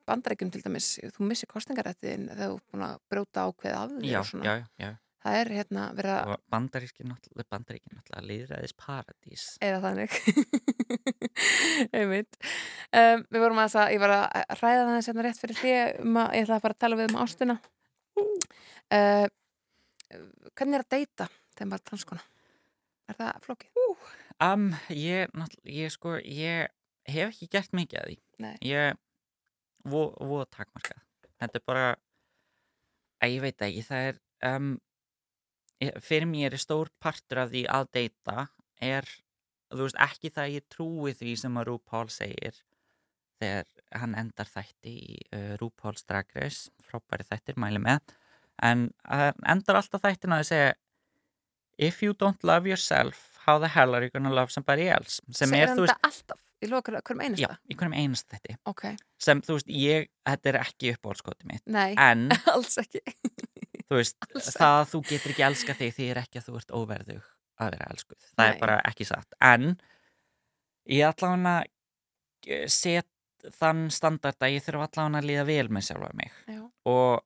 [0.09, 4.11] bandarækjum til dæmis, þú missir kostningarættin þegar þú er búin að brjóta ákveð af því
[4.15, 4.91] Já, já, já.
[5.19, 5.85] Það er, hérna,
[6.31, 9.47] Og bandaríski náttúrulega, liðræðis paradís.
[9.61, 10.15] eða þannig,
[11.99, 12.39] einmitt.
[12.95, 16.21] Um, við vorum að það, ég var að ræða það hérna rétt fyrir því um
[16.23, 17.59] að ég ætla að fara að tala við um ástina.
[18.95, 19.27] Uh,
[20.55, 21.29] hvernig er að deyta
[21.59, 22.25] þegar maður er transkona?
[23.09, 23.85] Er það flókið?
[24.49, 25.35] Um, ég,
[25.67, 26.71] ég sko, ég
[27.11, 28.19] hef ekki gert mikið að því.
[28.45, 28.55] Nei.
[28.71, 28.99] Ég,
[29.87, 31.03] voða takmarkað.
[31.39, 31.87] Þetta er bara,
[33.22, 34.18] að ég veit ekki, það er,
[34.55, 34.81] um,
[35.83, 38.49] ég- fyrir mér er stór partur af því að deyta
[38.81, 39.05] er,
[39.70, 42.62] þú veist, ekki það að ég trúi því sem að RuPaul segir
[43.39, 43.66] þegar
[44.01, 48.01] hann endar þætti í uh, RuPaul's Drag Race, frábæri þættir, mæli með,
[48.62, 50.74] en hann endar alltaf þættina að segja
[51.79, 55.20] If you don't love yourself, how the hell are you gonna love somebody else?
[55.31, 56.33] Sem Segir er, þú veist?
[56.59, 57.43] Í lokar, hverjum einasta?
[57.47, 58.57] já, í hverjum einast þætti.
[58.67, 58.85] Ok,
[59.23, 63.03] Sem, þú veist, ég, þetta er ekki uppáhaldskoti mitt, nei, en alls ekki.
[63.89, 64.17] þú veist,
[64.59, 67.29] það að þú getur ekki elska þig því er ekki að þú ert óverðug
[67.59, 68.49] að vera elskuð, það Nei.
[68.55, 69.69] er bara ekki satt en
[70.89, 71.55] ég allavega
[72.71, 73.09] set
[73.59, 76.61] þann standard að ég þurfa allavega að líða vel með sjálfa mig Já.
[76.91, 77.25] og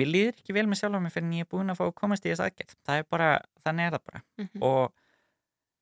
[0.00, 1.94] mér líður ekki vel með sjálfa mig fyrir en ég er búin að fá að
[2.00, 3.30] komast í þess aðgerð það er bara,
[3.64, 4.62] þannig er það bara Mhm.
[4.64, 4.94] og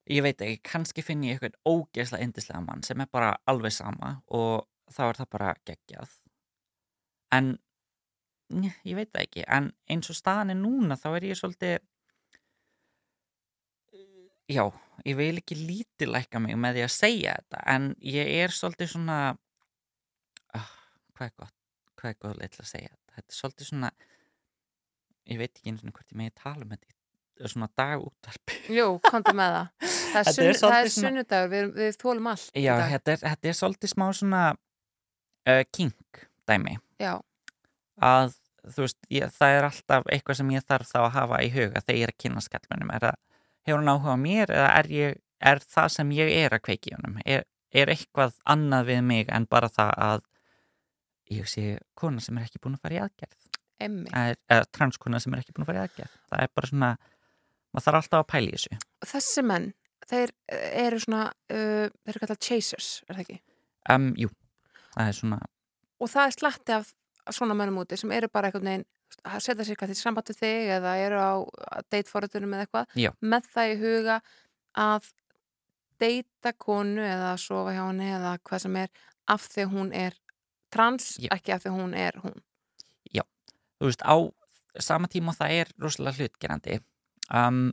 [0.09, 4.15] ég veit ekki, kannski finn ég eitthvað ógeðslega yndislega mann sem er bara alveg sama
[4.35, 6.15] og þá er það bara geggjað.
[7.37, 7.57] En
[8.89, 11.77] ég veit ekki, en eins og staðan er núna þá er ég svolítið
[14.49, 14.65] já,
[15.05, 19.19] ég vil ekki lítilækka mig með því að segja þetta en ég er svolítið svona
[20.57, 20.71] ah,
[21.13, 21.57] hvað er gott
[21.99, 23.15] hvað er til að segja þetta?
[23.19, 23.93] Þetta er svolítið svona
[25.29, 26.98] ég veit ekki eins og hvort ég megi tala um þetta í
[27.47, 29.69] svona dagúttarpi Jú, komdu með það.
[30.13, 32.51] Það er, Þetta er er sunnudagur, við, við þólum allt.
[32.57, 36.79] Já, þetta er, þetta er svolítið smá svona uh, kink dæmi.
[36.97, 37.13] Já,
[38.01, 38.33] að
[38.73, 41.83] þú veist, ég, það er alltaf eitthvað sem ég þarf þá að hafa í huga
[41.85, 43.21] þegar ég er að kynna skallmennum er það,
[43.69, 45.21] hefur hann áhuga mér eða er, ég,
[45.53, 47.21] er það sem ég er að kveiki í honum?
[47.25, 50.27] Er, er eitthvað annað við mig en bara það að
[51.39, 51.67] ég sé
[51.99, 53.49] kona sem er ekki búin að fara í aðgerð?
[53.79, 54.11] Emmi.
[54.11, 56.15] er, er transkona sem er ekki búin að fara í aðgerð?
[56.33, 56.93] Það er bara svona,
[57.73, 58.79] maður þarf alltaf að pæla í þessu
[59.13, 59.67] Þessi menn,
[60.09, 63.41] þeir eh, eru svona, uh, þeir eru kallað chasers, er það ekki?
[63.95, 64.31] um, Jú,
[64.95, 65.41] það er svona
[65.99, 66.93] Og það er slatti af
[67.35, 68.87] svona mönnum úti sem eru bara einhvern veginn
[69.27, 71.33] að setja sér hvað til samband við þig eða eru á
[71.91, 73.11] dateforritunum eða eitthvað Já.
[73.21, 74.19] með það í huga
[74.79, 75.09] að
[75.99, 78.93] deyta konu eða að sofa hjá henni eða hvað sem er
[79.29, 80.19] af því hún er
[80.73, 81.33] trans, Já.
[81.35, 82.37] ekki af því hún er hún.
[83.79, 84.17] þú veist, á
[84.83, 86.79] sama tíma það er rosalega hlutgerandi
[87.35, 87.73] um,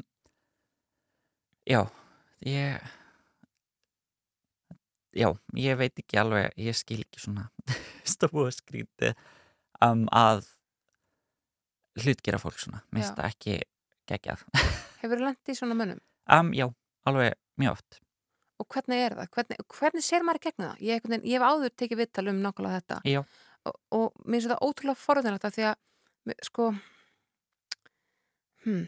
[1.69, 1.81] já
[2.45, 2.81] ég
[5.15, 7.47] já, ég veit ekki alveg ég skil ekki svona
[8.15, 9.13] stofu og skríti
[9.85, 10.43] um, að
[12.03, 13.59] hlutgera fólk svona minnst það ekki
[14.11, 14.43] geggjað
[15.01, 16.01] Hefur þú lent í svona mönnum?
[16.35, 16.67] um, já,
[17.07, 18.01] alveg mjög oft
[18.55, 19.27] Og hvernig er það?
[19.35, 20.83] Hvernig, hvernig sér maður í gegnum það?
[20.87, 23.19] Ég, veginn- ég hef áður tekið vittal um nákvæmlega þetta já,
[23.67, 26.67] og, og mér finnst þetta ótrúlega forðunarlegt af því að sko
[28.63, 28.85] hmm,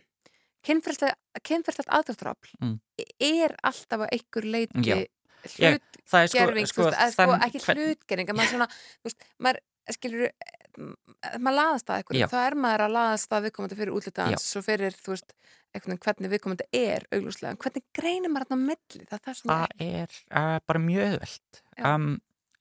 [0.68, 2.76] kynferðslegt aðdráttarafl Mm.
[3.20, 5.08] er alltaf að einhver leiti
[5.48, 8.68] hlutgerfing sko, sko, sko, ekki hlutgerfing maður svona,
[9.06, 9.62] veist, maður
[9.96, 10.32] skilur
[11.42, 14.28] maður laðast að eitthvað þá er maður að laðast að viðkomandi fyrir útlita Já.
[14.30, 15.34] hans og fyrir, veist,
[15.74, 20.20] hvernig viðkomandi er auglúslega, hvernig greinir maður þarna á milli, það, það er það er
[20.42, 21.62] uh, bara mjög öðvöld
[21.92, 22.10] um,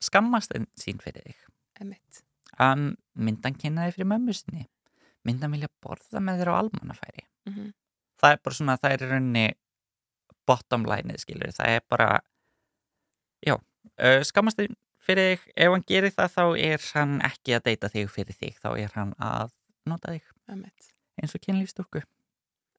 [0.09, 1.43] skammast en sín fyrir þig.
[2.57, 4.65] Um, myndan kynna þig fyrir mömmu sinni.
[5.27, 7.27] Myndan vilja borða með þér á almannafæri.
[7.51, 7.73] Mm
[8.23, 9.47] það er bara svona, það er í rauninni
[10.47, 12.11] bottom line, skilur það er bara
[13.45, 14.75] já, uh, skammast þig
[15.07, 15.47] fyrir þig.
[15.55, 18.57] Ef hann gerir það þá er hann ekki að deyta þig fyrir þig.
[18.59, 19.55] Þá er hann að
[19.87, 20.93] nota þig emitt
[21.23, 22.03] eins og kynlífstúrku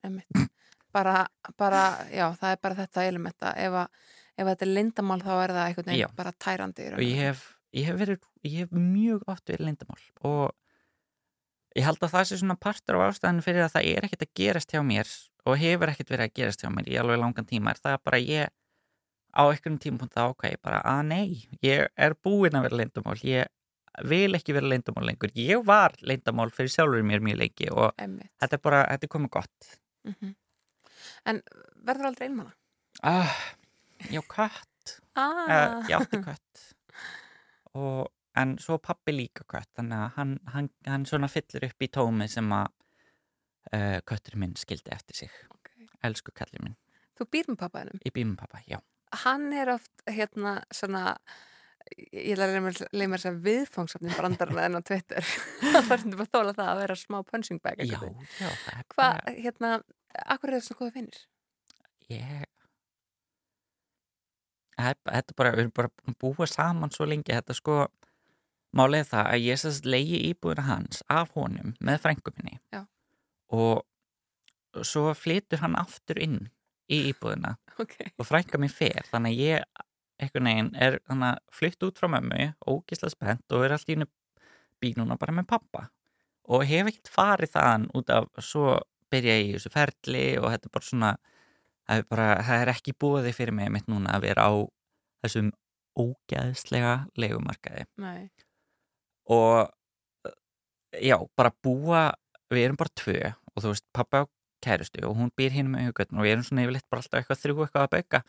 [0.06, 0.48] Einmitt.
[0.96, 1.26] bara,
[1.58, 1.84] bara,
[2.14, 5.70] já, það er bara þetta elementa, ef, að, ef þetta er lindamál þá er það
[5.72, 5.78] Já.
[5.82, 7.44] veginn bara tærandi og ég hef,
[7.76, 10.56] ég hef verið ég hef mjög oft verið lindamál og
[11.78, 14.32] ég held að það sé svona partur á ástæðan fyrir að það er ekkert að
[14.40, 15.12] gerast hjá mér
[15.48, 17.74] og hefur ekkert verið að gerast hjá mér í alveg langan tíma.
[17.74, 18.50] Er það bara ég
[19.38, 21.28] á einhvern tímapunkt ákvæði bara að nei,
[21.62, 23.54] ég er búinn að vera lindamál ég
[24.08, 25.32] vil ekki vera lindamál lengur.
[25.38, 28.32] Ég var lindamál fyrir sjálfur mér mjög lengi og Einmitt.
[28.42, 29.72] þetta er bara, þetta er komið gott.
[30.10, 30.36] Mm
[31.28, 31.42] En
[31.86, 32.54] verður aldrei einmanna?
[33.04, 33.36] ah,
[34.12, 34.94] já, kött.
[35.16, 36.62] Ah, uh, ég átti kött.
[37.74, 38.08] Og,
[38.38, 42.28] en svo pappi líka kött þannig að hann, hann, hann svona fyllir upp í tómi
[42.32, 42.68] sem að
[43.74, 45.72] uh, kötturinn minn skildi eftir sig ok.
[46.08, 46.78] elsku kallið minn,
[47.18, 48.02] Þú býr með pappaðinum.
[48.06, 48.78] í bímum pappa, já
[49.24, 51.16] Hann er oft hérna svona
[52.12, 55.24] ég ætla að leið mér þess að viðfangsafnin brandarna enn á Twitter
[55.64, 57.98] það var sem bara þóla það að vera smá punching bag já,
[58.42, 58.50] já,
[58.92, 59.72] Hvað, bara hérna,
[60.28, 61.22] akkur er það svona góða finnir?
[62.12, 62.44] ég
[64.78, 67.80] þetta er bara, við erum bara búa saman svo lengi, þetta sko
[68.76, 72.84] málið það að ég sérst leiði íbúðina hans af honum með frængu minni Já.
[73.54, 76.40] og svo flytur hann aftur inn
[76.92, 79.84] í íbúðina Ok, og frænka mér fer þannig að ég
[80.18, 80.98] einhvern veginn er
[81.54, 84.00] flytt út frá mömmu ógislega spennt og er allt í
[84.82, 85.88] bínuna bara með pappa
[86.48, 88.78] og hef ekkert farið þaðan út af svo
[89.12, 91.12] byrja ég í þessu ferli og þetta er bara svona
[91.88, 94.54] það er, bara, það er ekki búið fyrir mig mitt núna að vera á
[95.24, 95.52] þessum
[95.98, 98.30] ógæðslega legumarkaði nei,
[99.34, 99.70] og
[101.04, 102.10] já, bara búa
[102.54, 104.26] við erum bara tvö og þú veist, pappa á
[104.64, 107.42] kærustu og hún býr hinn með hugötn og við erum svona yfirleitt bara alltaf eitthvað
[107.44, 108.22] þrjú eitthvað að bauka.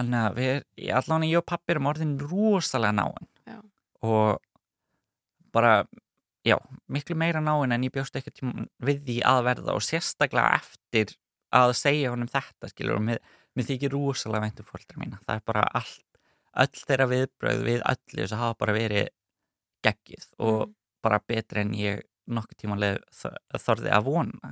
[0.00, 0.60] Þannig að við,
[0.96, 3.28] allan ég og pappi erum orðin rosalega náin.
[3.50, 3.58] Já.
[4.00, 4.40] og
[5.52, 5.84] bara
[6.46, 6.56] já,
[6.88, 11.16] miklu meira náinn en ég bjóst ekki tíma við því að verða og sérstaklega eftir
[11.56, 13.20] að segja honum þetta skilur og mér,
[13.56, 16.06] mér þykir rosalega væntum fóldra mína, það er bara allt
[16.60, 19.10] öll þeirra viðbröð við öllu þess að hafa bara verið
[19.86, 20.74] geggið og Mm.
[21.02, 22.98] bara betri en ég nokkuð tíma leið
[23.64, 24.50] þorði að vona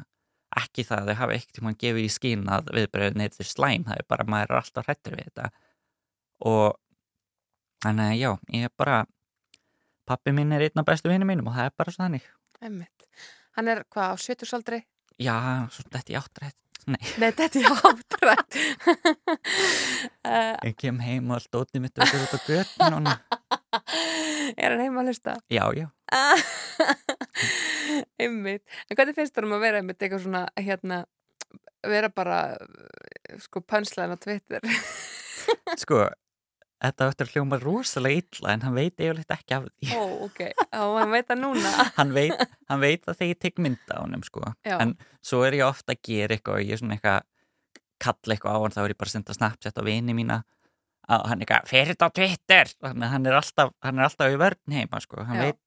[0.57, 3.85] ekki það að þau hafa ekkert tíma gefið í skín að viðbröðin er þau slæm
[3.85, 5.51] það er bara, maður er alltaf hrættur við þetta
[6.49, 6.79] og
[7.85, 9.03] þannig að já, ég er bara
[10.09, 12.25] pappi minn er einn af bestu vinni mínum og það er bara svo þannig.
[13.59, 14.81] Hann er hvað á sjötursaldri?
[15.19, 15.37] já,
[15.75, 16.57] svo þetta ég áttrætt
[16.93, 18.51] nei, Nei, þetta er áttrætt.
[20.69, 23.07] ég kem heim og allt ótið mitt og út á göttin
[24.59, 25.33] er hann heima að hlusta?
[25.53, 25.87] já, já,
[28.23, 28.65] einmitt.
[28.89, 30.99] En hvernig finnst það um að vera einmitt eitthvað svona, hérna,
[31.89, 32.39] vera bara,
[33.45, 34.61] sko, pönslæðin á Twitter?
[35.81, 35.97] sko
[36.83, 40.41] þetta áttur að hljóma rosalega illa en hann veit eiginlega ekki af því Ó, ok.
[40.71, 41.73] Á, hann veit það núna.
[41.99, 44.45] hann veit, hann veit að þegar ég tek mynda á honum sko.
[44.77, 47.27] En svo er ég ofta að gera eitthvað og ég er svona eitthvað
[47.99, 50.37] kalla eitthvað á hann þá er ég bara að senda snapchat á vini mína
[51.09, 54.35] og hann eitthvað, fer þetta á Twitter þannig að hann er alltaf, hann er alltaf
[54.35, 55.25] í vörn heima sko.
[55.25, 55.49] hann Já.
[55.49, 55.59] veit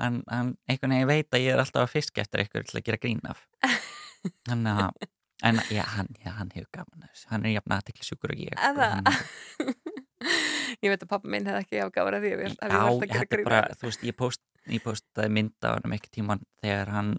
[0.00, 2.86] hann, hann einhvern veginn veit að ég er alltaf að fiska eftir eitthvað til að
[2.86, 3.42] gera grín af
[4.48, 5.10] þannig að
[5.44, 8.70] en já, hann, já, hann hefur gaman hann er jafn aðtekli sjúkur og ég sko.
[8.70, 8.88] Eða?
[8.94, 9.74] Hann-
[10.84, 13.26] Ég veit að pappa minn hefði ekki afgáður að því að við Já, að gera
[13.38, 17.12] er bara, þú veist, ég, post, ég postaði mynda á hann ekki tíman þegar hann,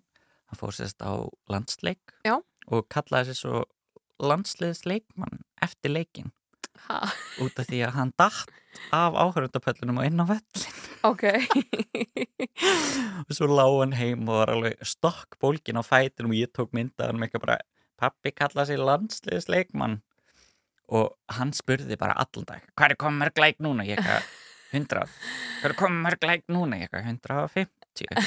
[0.51, 1.13] hann fór sérst á
[1.51, 2.37] landsleik Já.
[2.67, 3.63] og kallaði sér svo
[4.23, 6.33] landsliðsleikmann eftir leikin
[6.85, 7.07] Ha,
[7.41, 8.51] út af því að hann datt
[8.93, 10.75] af áhörundapöllunum og inn á völlin
[11.09, 11.23] ok.
[13.25, 16.75] og svo lág hann heim og var alveg stokk bólgin á fætinum og ég tók
[16.77, 17.57] mynda hann með eitthvað bara,
[17.97, 19.97] pappi kallaði sér landsliðsleikmann
[20.87, 23.85] og hann spurði bara allan dag hvað er komið mörg læk núna?
[23.87, 24.29] Ég eitthvað
[24.77, 25.03] 100,
[25.61, 26.79] hvað er komið mörg læk núna?
[26.79, 27.73] Ég eitthvað 150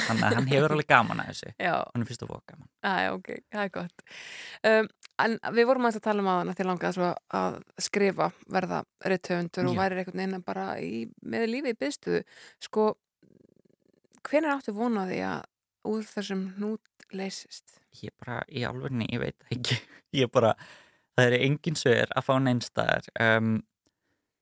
[0.06, 2.70] þannig að hann hefur alveg gaman að þessu Já, hann er fyrst að fóka gaman
[2.80, 4.04] Æ, ok, það er gott.
[4.66, 4.88] Um,
[5.20, 8.80] en við vorum að tala um aðan að þið langaði að skrifa, verða
[9.12, 12.22] rithöfundur og væri einhvern veginn bara í, með lífi í byðstuðu.
[12.64, 12.86] Sko,
[14.26, 15.44] hvenær áttu vonaði að
[15.92, 17.80] úr þessum hnút leysist?
[17.98, 19.78] ég bara, í alvegni, ég veit ekki
[20.20, 20.54] ég bara,
[21.18, 23.54] það er engin svör að fá neinstæðar um,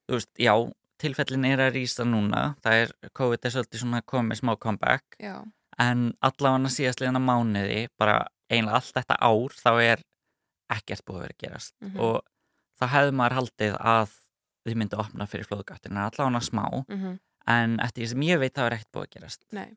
[0.08, 0.54] þú veist, já,
[1.02, 5.18] tilfellin er að rýsa núna, það er COVID er svolítið svona komið smá comeback.
[5.22, 5.36] Já,
[5.78, 10.02] en allavega síðast liðan mánuði, bara einlega allt þetta ár, þá er
[10.74, 11.74] ekkert búið að vera að gerast.
[11.84, 12.00] Mhm.
[12.00, 12.22] og
[12.80, 14.16] þá hefði maður haldið að
[14.68, 16.66] þið myndi að opna fyrir flóðgáttina, allavega smá.
[16.88, 19.46] Mm en eftir því sem ég veit þá er ekkert búið að gerast.
[19.56, 19.68] Nei,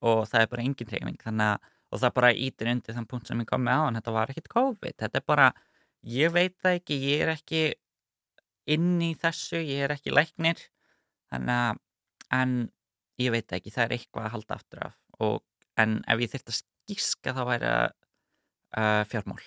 [0.00, 3.26] og það er bara engin treyfing þannig að og það bara ítir undir þann punkt
[3.26, 5.46] sem ég kom með á en þetta var ekkit COVID, þetta er bara
[6.02, 7.62] ég veit það ekki, ég er ekki
[8.70, 10.60] inn í þessu, ég er ekki læknir
[11.32, 11.80] þannig að
[12.40, 12.52] en
[13.20, 15.40] ég veit ekki, það er eitthvað að halda aftur af og,
[15.80, 17.88] en ef ég þyrft að skíska þá væri að
[18.78, 19.42] uh, fjármál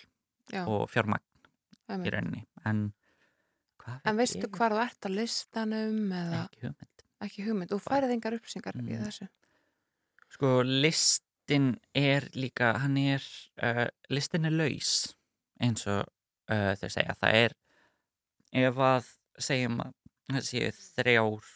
[0.53, 0.63] já.
[0.67, 2.13] og fjármagn í einmitt.
[2.13, 2.83] rauninni en
[4.07, 4.51] En veistu ég?
[4.55, 7.71] hvar þú ert á listanum eða ekki hugmynd ekki hugmynd?
[7.73, 9.01] Þú færið engar upplýsingar í Mm.
[9.03, 9.27] þessu?
[10.33, 13.23] Sko, listin er líka, hann er,
[13.61, 15.13] uh, listin er laus,
[15.61, 16.07] eins og
[16.51, 17.15] uh, þau segja.
[17.19, 17.55] Það er,
[18.63, 19.09] ef að
[19.43, 19.93] segjum að
[20.33, 21.49] það séu þrjár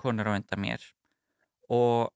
[0.00, 0.84] konur á undan mér
[1.72, 2.10] og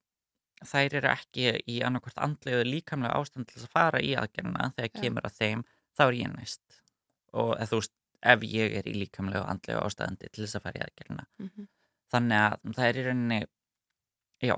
[0.66, 5.00] þær eru ekki í annarkvort andlegu líkamlega ástand til að fara í aðgerðina þegar Já.
[5.00, 5.64] kemur að þeim,
[5.96, 6.78] þá er ég næst.
[7.36, 7.94] Og þú veist,
[8.26, 11.28] ef ég er í líkamlega og andlegu ástandi til þess að fara í aðgerðina.
[11.42, 11.72] Mm
[12.06, 13.38] Þannig að það er í rauninni,
[14.46, 14.54] já,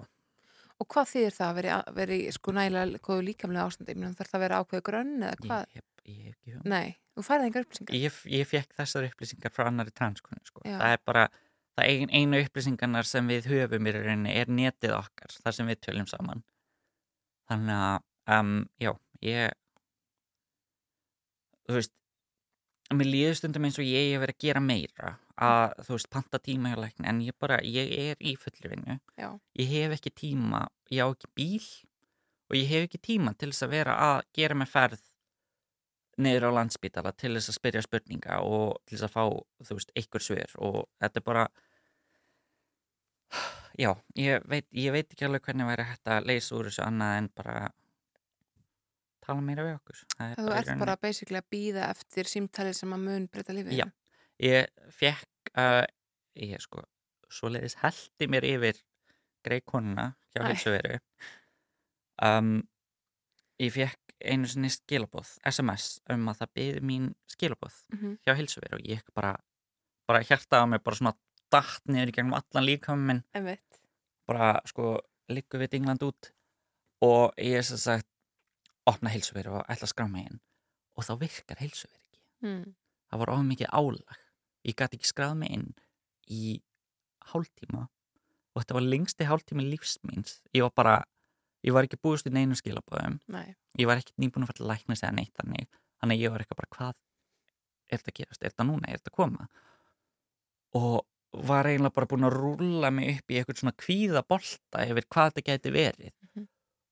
[0.78, 3.94] Og hvað þýðir það að veri, veri sko nægilega líkamlega ástandi?
[3.98, 5.64] Meina, Þarf það að vera ákveðu grönn eða hvað?
[5.74, 6.72] ég, ég hef ekki hugmynd.
[6.72, 7.98] Nei, þú færið engar upplýsingar?
[7.98, 10.64] ég, ég fekk þessar upplýsingar frá annari transkonu sko.
[10.66, 11.28] Það er bara
[11.78, 15.82] það ein, einu upplýsingarnar sem við höfum í rauninni er netið okkar, þar sem við
[15.86, 16.42] tölum saman
[17.48, 18.52] þannig að um,
[18.82, 18.92] já,
[19.24, 19.54] ég
[21.68, 21.94] þú veist
[22.98, 26.40] mér líður stundum eins og ég hef verið að gera meira að þú veist, panta
[26.42, 29.28] tíma hjá lækni en ég bara, ég er í fullri vinnu Já.
[29.60, 31.68] ég hef ekki tíma, ég á ekki bíl
[32.48, 35.04] og ég hef ekki tíma til þess að vera að gera með ferð
[36.18, 39.24] niður á landsbítala til þess að spyrja spurninga og til þess að fá,
[39.68, 41.44] þú veist, einhver svör og þetta er bara
[43.84, 47.20] já, ég veit, ég veit ekki alveg hvernig væri hægt að leysa úr þessu annað
[47.20, 47.56] en bara
[49.28, 52.94] tala meira við okkur Það Það þú ert bara basically að býða eftir símtalið sem
[52.96, 53.76] að mun breyta lífið.
[53.76, 53.86] Já.
[54.42, 55.84] ég fekk uh,
[56.38, 56.84] ég sko,
[57.32, 58.82] svoleiðis heldi mér yfir
[59.46, 60.46] greikonuna hjá Æ.
[60.48, 60.98] heilsuveru
[62.24, 62.52] um,
[63.62, 68.78] ég fekk einu sinni skilabóð SMS um að það byði mín skilabóð Mm hjá heilsuveru
[68.78, 69.36] og ég bara,
[70.08, 71.14] bara hjartaði á mig bara svona
[71.52, 73.22] datt niður í gegnum allan líkamann minn.
[74.28, 74.98] Bara sko
[75.28, 76.32] liggur við England út
[77.04, 78.08] og ég er sem sagt
[78.88, 80.40] opna heilsuveri og ætla að skrá mig inn
[80.96, 82.20] og þá virkar heilsuveri ekki.
[82.42, 82.74] Mm.
[83.10, 84.18] það var of mikið álag.
[84.66, 85.68] Ég gæti ekki skráð mig inn
[86.28, 86.58] í
[87.32, 90.40] hálftíma og þetta var lengsti hálftími lífs míns.
[90.54, 90.96] Ég var bara,
[91.68, 93.48] ég var ekki búist í neinu skilabóðum Nei,
[93.80, 95.66] ég var ekki nýbúin að fara til læknis eða neitt þannig
[96.00, 96.94] þannig að ég var eitthvað bara hvað
[97.88, 99.48] er þetta að gerast, er þetta núna, er þetta að koma
[100.78, 100.98] og
[101.48, 105.30] var eiginlega bara búin að rúlla mig upp í eitthvað svona kvíða bolta yfir hvað
[105.30, 106.14] þetta geti verið.
[106.32, 106.44] Mhm.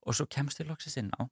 [0.06, 1.22] og svo kemst ég loksins inn á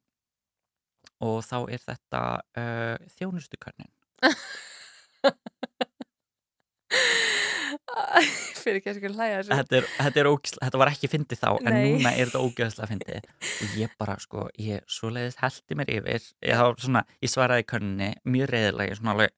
[1.25, 2.21] og þá er þetta
[2.59, 3.93] uh, þjónustukörnin
[8.63, 9.53] fyrir ekki að skilja hlæja þessu.
[9.61, 11.81] Þetta, er, þetta, er ógisla, þetta var ekki fyndið þá en Nei.
[11.93, 13.31] núna er þetta ógæðslega fyndið.
[13.51, 16.29] Og ég bara sko, ég svoleiðis heldi mér yfir.
[16.45, 19.35] Ég, svona, ég svaraði körninni mjög reyðilega, ég svona alveg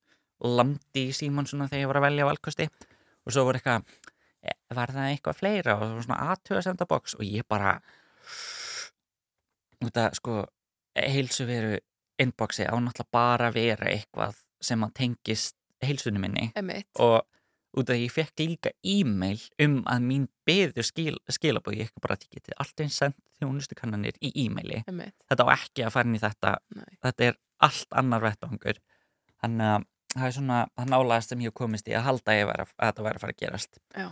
[0.56, 2.68] landi í símon svona þegar ég var að velja valkosti.
[3.26, 3.86] Og svo voru eitthvað
[4.46, 5.78] "Eh, var það eitthvað fleira?
[5.80, 7.80] Og svona aðtöða senda box og ég bara
[9.86, 10.44] að sko
[10.96, 11.78] heilsu veru
[12.20, 16.52] inboxi á náttúrulega bara vera eitthvað sem að tengist heilsunni minni.
[16.56, 17.22] Emitt, og
[17.76, 22.02] út af því ég fekk líka e-mail um að mín beður skil, skilabóð ég ekki
[22.04, 24.82] bara að ég geti alltaf sendt þjónustu kannanir í e-maili.
[25.28, 26.54] Þetta á ekki að fara inn í þetta.
[26.76, 26.94] Nei.
[27.04, 28.80] þetta er allt annar vettvangur.
[29.42, 32.72] Þannig að það er svona það nálaðast sem ég komist í að halda að, að
[32.86, 33.80] þetta væri að fara að gerast.
[33.92, 34.08] Já,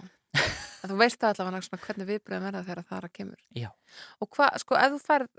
[0.85, 3.43] þú veist það allavega hvernig viðbröðum verða þegar það er að kemur.
[3.57, 3.69] Já.
[4.21, 5.31] Og hvað, sko, ef þú færð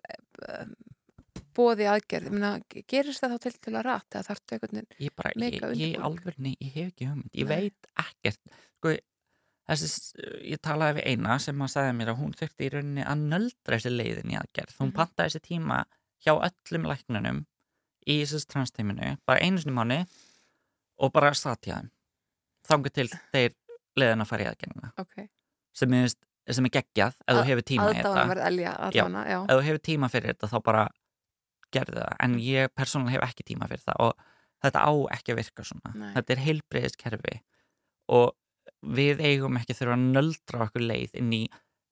[1.56, 2.52] bóði aðgerð, ég meina,
[2.92, 5.64] gerist það þá til til að rætt eða þarftu einhvern veginn ég bara, ég, ég
[5.64, 6.06] undirbúning.
[6.10, 7.56] alvörni, ég hef ekki hugmynd ég Nei.
[7.56, 8.42] veit ekkert.
[8.76, 8.94] Sko,
[9.70, 9.90] þessi,
[10.52, 13.80] ég talaði við eina sem að sagði mér að hún þurfti í rauninni að nöldra
[13.80, 14.76] þessi leiðin í aðgerð.
[14.80, 14.96] Hún Mhm.
[15.00, 15.80] pantaði þessi tíma
[16.26, 17.46] hjá öllum læknunum
[18.08, 20.06] í þessi transteiminu bara einu sinni mánu
[21.00, 21.90] og bara satt hjá þeim.
[22.68, 23.54] Þangu til þeir
[23.98, 24.92] leiðin að fara í aðgerðina.
[24.98, 25.30] Ok,
[25.74, 26.08] sem
[26.48, 28.12] sem er geggjað ef þú hefur tíma í þetta
[31.74, 34.26] gerðu það, en ég persónulega hef ekki tíma fyrir það og
[34.66, 36.12] þetta á ekki að virka svona, Nei.
[36.16, 37.36] þetta er heilbreyðiskerfi
[38.16, 38.36] og
[38.96, 41.44] við eigum ekki þurfa að nöldra okkur leið inn í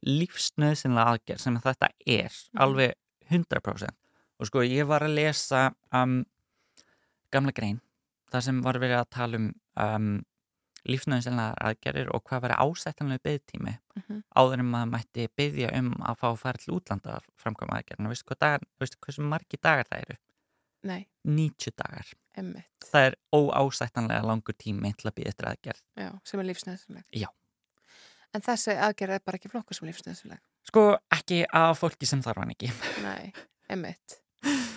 [0.07, 2.61] lífsnöðsynlega aðgerð sem þetta er Mhm.
[2.61, 2.93] alveg
[3.31, 3.95] 100%
[4.39, 6.25] og sko ég var að lesa um,
[7.31, 7.79] gamla grein
[8.31, 10.23] þar sem var verið að tala um, um
[10.89, 14.23] lífsnöðsynlega aðgerðir og hvað verið ásættanlega byggtími Mhm.
[14.35, 18.09] áður en maður mætti byggja um að fá að fara til útlanda að framkvæma aðgerðina.
[18.09, 20.17] Veistu, hvað dagar, veistu hversu margi dagar það eru?
[20.83, 22.07] nei, 90 dagar.
[22.35, 25.81] Emmitt það er óásættanlega langur tími til að byggja eftir aðgerð.
[25.95, 27.27] Já, sem er lífsnöðsynleg Já.
[28.33, 32.37] En þessi aðgerð er bara ekki flokku sem lífsnöðsynleg sko ekki af fólki sem þarf
[32.41, 32.71] hann ekki.
[33.03, 33.31] Nei,
[33.69, 34.19] emmitt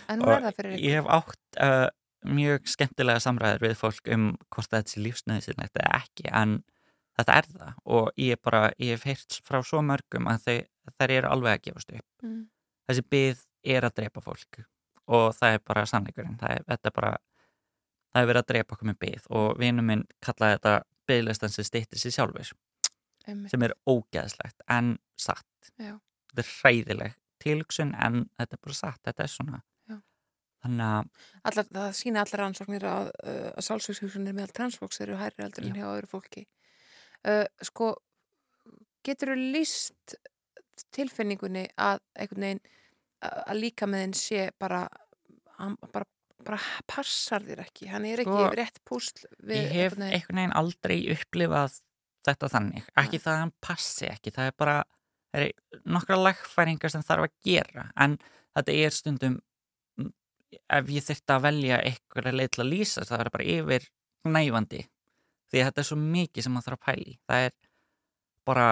[0.08, 1.88] En hún er það fyrir ég hef átt uh,
[2.28, 6.58] mjög skemmtilega samræður við fólk um hvort þetta sé lífsnöðsynlegt eða ekki en
[7.16, 7.74] þetta er það.
[7.96, 10.48] Og ég bara, ég hef heyrt frá svo mörgum að
[10.96, 12.08] þær eru alveg að gefast upp.
[12.24, 12.42] Mm.
[12.86, 14.60] þessi byð er að drepa fólk
[15.06, 16.38] og það er bara sannleikurinn.
[16.38, 17.16] Það er, er bara
[18.12, 20.74] það er verið að drepa okkur með byð og vinur minn kallaði þetta
[21.06, 22.52] byðlistan sem stýttir sér sjálfur
[23.26, 25.70] Emmitt sem er ógeðslegt en satt.
[25.76, 25.98] Já.
[26.30, 29.62] þetta er hræðileg tilhugsun en þetta er bara satt, þetta er svona
[31.46, 35.74] Allar, það sína allar rannsóknir að, uh, að sálsvíkshugsunir meðal transfólks eru hærri heldur en
[35.74, 35.80] Já.
[35.82, 36.46] hjá öðru fólki.
[37.26, 37.92] Uh, sko,
[39.06, 40.16] getur þú líst
[40.92, 42.64] tilfinningunni að einhvern veginn
[43.26, 44.82] að líka með þinn sé bara,
[45.92, 46.04] bara,
[46.44, 46.58] bara
[46.90, 50.18] passar þér ekki, hann er ekki Sko, rétt púsl við ég hef einhvern veginn.
[50.18, 51.78] einhvern veginn aldrei upplifað
[52.26, 54.76] þetta þannig, ekki það að hann passi ekki, það er bara
[55.32, 58.18] það er nokkra lagfæringar sem þarf að gera en
[58.56, 59.40] þetta er stundum
[60.78, 63.88] ef ég þurfti að velja eitthvað leið til að lýsa það er bara yfir
[64.26, 64.82] næfandi
[65.50, 67.52] því þetta er svo mikið sem maður þarf að pæli það er
[68.46, 68.66] bara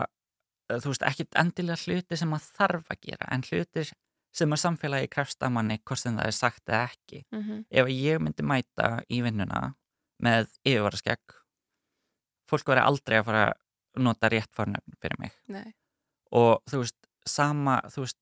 [0.71, 3.87] eh, þú veist, ekki endilega hluti sem maður þarf að gera en hluti
[4.35, 7.23] sem að samfélagi krefst að manni hvort sem það er sagt eða ekki.
[7.31, 7.65] Mm -hmm.
[7.71, 9.75] ef ég myndi mæta í vinnuna
[10.19, 11.39] með yfirvaraskegg
[12.51, 15.33] fólk verið aldrei að fara að nota rétt fornöfn fyrir mig.
[15.49, 15.75] Nei,
[16.31, 18.19] og þú veist, sama þú veist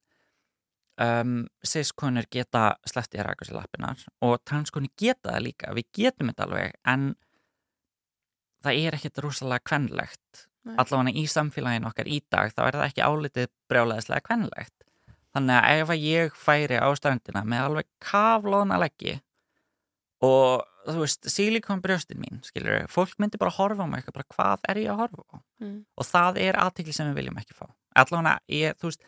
[1.01, 1.35] um,
[1.65, 5.75] cis-konur geta sleppti að raka sér lappinar og transkonur geta það líka.
[5.77, 7.13] Við getum þetta alveg en
[8.63, 10.47] það er ekkert rosalega kvenlegt.
[10.79, 14.77] Allavega í samfélaginu okkar í dag þá er það ekki álitið brjálæðislega kvenlegt.
[15.33, 19.17] Þannig að ef að ég færi á strandina með alveg kaflóðna leggi
[20.23, 24.35] og þú veist, sílikon brjóstin mín skilur, fólk myndi bara horfa á mig eitthvað, bara
[24.37, 25.37] hvað er ég að horfa á?
[25.63, 25.79] Mm.
[25.97, 27.67] og það er aðtekli sem við viljum ekki fá.
[28.03, 29.07] Allavega, ég, þú veist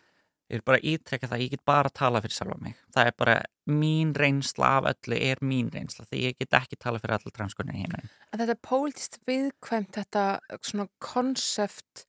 [0.51, 2.77] ég er bara ítrekka það, ég get bara að tala fyrir sjálfa mig.
[2.93, 3.35] Það er bara,
[3.65, 7.77] mín reynsla af öllu er mín reynsla, því ég get ekki tala fyrir allar transkonir
[7.77, 10.25] í heiminn En þetta er pólitist viðkvæmt þetta
[10.61, 12.05] svona konsept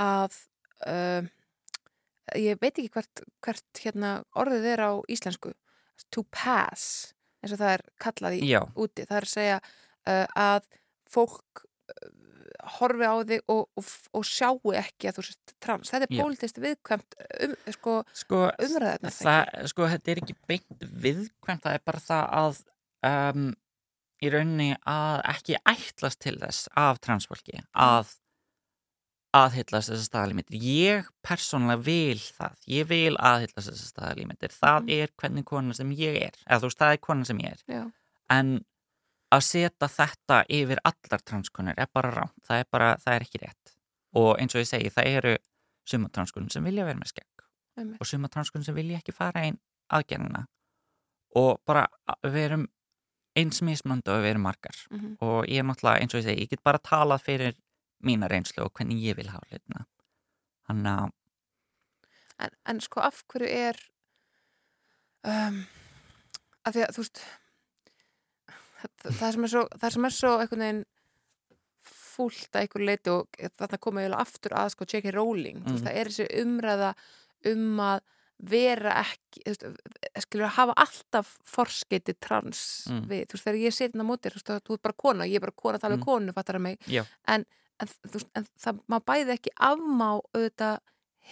[0.00, 0.36] að
[0.86, 1.26] uh,
[2.38, 5.54] ég veit ekki hvert, hvert hérna, orðið er á íslensku.
[6.14, 7.12] To pass
[7.42, 9.06] eins og það er kallað í Já, úti.
[9.08, 10.70] Það er að segja uh, að
[11.10, 11.64] fólk
[12.78, 16.60] horfi á þig og, og, og sjáu ekki að þú sért trans þetta er pólitist
[16.62, 22.02] viðkvæmt um, sko, sko, umræðarnar það, sko, þetta er ekki beint viðkvæmt, það er bara
[22.06, 22.62] það að
[23.10, 23.48] um,
[24.22, 28.12] í rauninni að ekki ætlast til þess af transfólki að
[29.32, 30.58] aðhyllast þessar staðalímyndir.
[30.60, 32.56] Ég persónulega vil það.
[32.68, 34.52] Ég vil aðhyllast þessar staðalímyndir.
[34.52, 34.90] Það Mhm.
[34.98, 36.34] er hvernig konan sem ég er.
[36.46, 37.62] Eða þú veist, það er konan sem ég er.
[37.66, 37.92] Já.
[38.30, 38.50] En
[39.32, 42.34] að setja þetta yfir allar transkonur er bara rámt.
[42.46, 43.72] Það er bara, það er ekki rétt.
[44.20, 45.36] Og eins og ég segi, það eru
[45.88, 47.46] suma transkonur sem vilja vera með skegg
[47.80, 48.00] Einmitt.
[48.00, 49.56] og suma transkonur sem vilja ekki fara einn
[49.92, 50.44] aðgerðina
[51.40, 52.66] og bara að- við erum
[53.36, 55.16] eins mismöndu og við erum margar Mhm.
[55.20, 57.54] og ég er náttúrulega, eins og ég segi, ég get bara talað fyrir
[58.04, 59.86] mína reynslu og hvernig ég vil hafa hlutina
[60.68, 61.12] þannig að
[62.38, 63.76] en, en sko af hverju er
[65.24, 65.66] um,
[66.66, 67.22] að því að þú veist
[69.02, 70.84] það, það sem er svo það sem er svo einhvern veginn
[72.12, 74.86] fúlt að einhver leiti og þarna koma ég aftur að sko.
[75.16, 75.86] Rowling þú veist, Mhm.
[75.88, 76.94] það er þessi umræða
[77.52, 78.00] um að
[78.42, 79.64] vera ekki veist,
[80.24, 83.06] skilur að hafa alltaf forskeiti trans Mm.
[83.08, 85.36] við, þú veist, þegar ég setja á móti þú veist, þú er bara kona, ég
[85.36, 86.04] er bara kona að tala um Mm.
[86.04, 86.78] konu, fattar að mig
[87.26, 87.46] en,
[87.80, 90.78] en, veist, en það má bæði ekki afmá auðvitað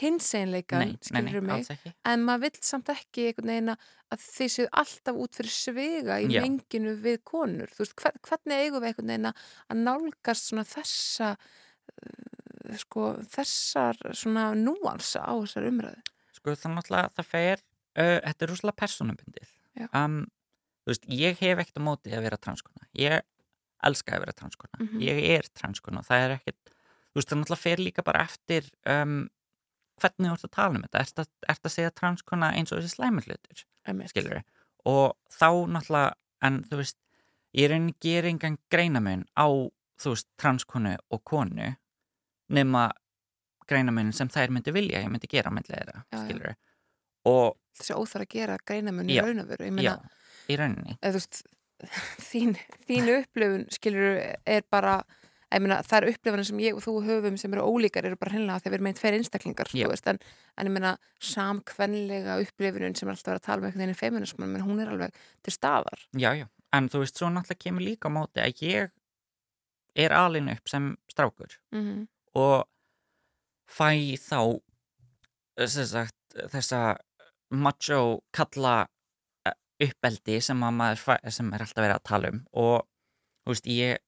[0.01, 1.67] hinseinleikan, skilur mig
[2.07, 6.17] en maður vill samt ekki einhvern veginn að að þið séu alltaf út fyrir svega
[6.23, 6.41] í Já.
[6.43, 11.29] menginu við konur veist, hver, hvernig eigum við einhvern veginn að að nálgast svona þessa
[11.37, 16.03] uh, sko, þessar svona núansa á þessar umræðu
[16.39, 19.87] sko það náttúrulega, það fer uh, þetta er rúslega persónubundið Já.
[20.05, 20.21] um,
[20.85, 23.21] þú veist, ég hef ekkert á móti að vera transkona ég
[23.87, 25.01] elska að vera transkona Mhm.
[25.07, 26.73] ég er transkona, það er ekkert
[27.11, 29.29] þú veist, það náttúrulega fer líka bara eftir um,
[30.01, 32.81] hvernig þú ert að tala um þetta ert að, ert að segja transkona eins og
[32.83, 34.13] þessi Einmitt.
[34.13, 34.43] skilur
[34.89, 36.13] og þá náttúrulega
[36.47, 36.97] en þú veist,
[37.57, 39.47] ég er enn ger engan greinamun á,
[40.01, 41.75] þú veist, transkonu og konu
[42.51, 42.89] nema
[43.71, 46.25] greinamun sem þær myndi vilja ég myndi gera myndi þeirra, Já, já.
[46.25, 46.55] skilur
[47.31, 49.25] og þessi óþar að gera greinamun í Já.
[49.27, 50.13] raun og veru ég já, meina,
[50.49, 51.43] í rauninni eða, þú veist
[52.31, 52.57] þín,
[52.89, 54.99] þín upplifun skilur er bara
[55.59, 58.63] meina, það er upplifanir sem ég og þú höfum sem eru ólíkar eru bara hennilega
[58.63, 60.21] þegar við erum með tveir einstaklingar veist, en,
[60.57, 63.99] en ég meina samkvenlega upplifunin sem er alltaf verið að tala um einhvern veginn í
[63.99, 66.47] feminisman, menn hún er alveg til staðar já, já,
[66.77, 68.95] en þú veist, svo náttúrulega kemur líka á móti að ég
[69.99, 72.07] er alin upp sem strákur mm -hmm.
[72.35, 72.69] og
[73.67, 74.61] fæ þá
[75.67, 76.17] sagt,
[76.53, 76.97] þessa
[77.51, 78.87] macho kalla
[79.47, 79.55] eh,
[79.89, 82.87] uppeldi sem að fæ, sem er alltaf verið að tala um og
[83.45, 83.99] þú veist, ég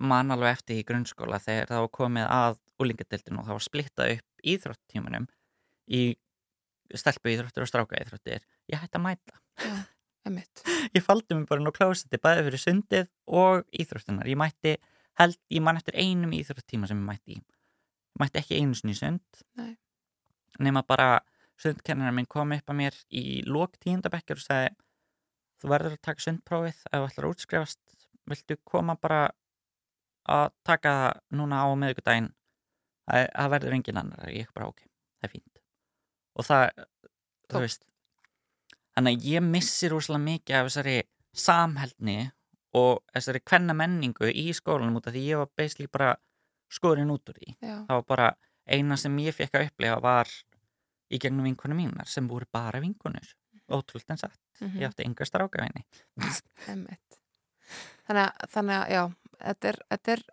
[0.00, 4.12] man alveg eftir í grunnskóla þegar það var komið að úlingadeildinu og það var splittað
[4.16, 5.26] upp íþróttímanum
[5.90, 6.02] í
[6.96, 8.46] stelpu íþróttir og stráka íþróttir.
[8.72, 9.40] Ég hætti að mæta.
[10.26, 10.64] Einmitt.
[10.96, 14.74] ég faldi mig bara nú klósiti bæði fyrir sundið og íþróttunar ég mætti,
[15.20, 17.40] held, ég man eftir einum íþróttíma sem ég mætti í.
[17.40, 19.44] Ég mætti ekki einu sinni sund.
[19.60, 19.76] Nei.
[20.58, 21.20] nema bara
[21.60, 24.72] sundkennarar minn kom upp að mér í lók tíundabekkjur og sagði
[25.60, 26.80] þú verður að taka sundprófið.
[26.90, 29.20] Ef þú ætlar að útskrifast viltu koma bara
[30.30, 32.28] að taka það núna á meðvikudaginn
[33.10, 34.30] það, verður engin annar.
[34.34, 34.82] Ég bara ok,
[35.20, 35.62] það er fínt.
[36.38, 36.84] Og það,
[37.50, 37.86] þú veist
[38.94, 40.96] þannig að ég missi rosalega mikið af þessari
[41.40, 42.18] samheldni
[42.78, 46.12] og þessari kvenna menningu í skólanum út af því ég var basically bara
[46.70, 47.56] skorin út úr því.
[47.58, 47.76] Já.
[47.88, 48.28] það var bara
[48.70, 50.30] eina sem ég fekk að upplega var
[51.10, 53.32] í gegnum vinkonum mínar sem voru bara vinkonur.
[53.70, 54.78] Ótrúlt en satt, Mhm.
[54.78, 55.84] ég átti enga strákavinni.
[56.66, 59.02] Þannig að, þannig að já,
[59.40, 60.24] þetta er, þetta er,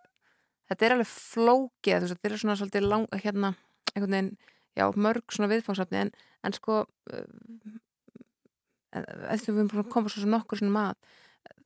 [0.72, 3.54] þetta er alveg flókið, þú veist, þetta er svona svolítið lang, hérna,
[3.94, 4.32] einhvern veginn,
[4.78, 6.14] já, mörg svona viðfangsefni, en,
[6.46, 6.82] en sko,
[8.94, 10.88] eftir við erum búin að koma svo nokkur svona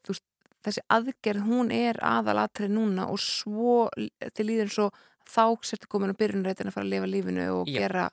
[0.02, 0.26] þú veist,
[0.66, 3.88] þessi aðgerð, hún er aðalatrið núna og svo
[4.36, 4.90] til líður svo
[5.28, 7.80] þá sértu komin á byrjunreitin að fara að lifa lífinu og Já.
[7.80, 8.10] gera,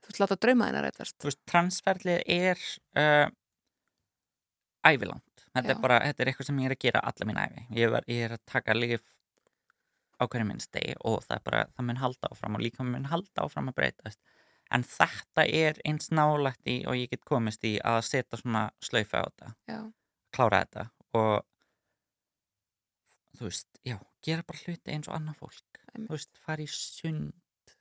[0.00, 1.16] þú veist, láta drauma þína reytast.
[1.18, 2.64] þú veist, transferlið er
[3.00, 3.26] uh,
[4.86, 5.24] ævilangt
[5.56, 7.90] þetta er bara, þetta er eitthvað sem ég er að gera alla mín ævi, ég,
[7.94, 9.02] var, ég er að taka lif
[10.20, 13.46] á hverju minnstegi og það er bara, það mun halda áfram og líka mun halda
[13.46, 14.20] áfram að breytast.
[14.70, 19.24] En þetta er eins nálægt í og ég get komist í að setja svona slaufa
[19.24, 19.80] á þetta Já,
[20.36, 20.84] klára þetta
[21.18, 21.46] og
[23.40, 25.80] þú veist, já, gera bara hluti eins og annað fólk.
[25.90, 26.06] Einmitt.
[26.06, 27.74] þú veist, fara í sund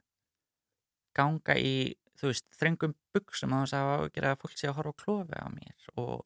[1.20, 1.76] ganga í
[2.20, 5.48] þú veist, þrengum buksum að að gera að fólk sé að horfa á klofi á
[5.54, 6.26] mér og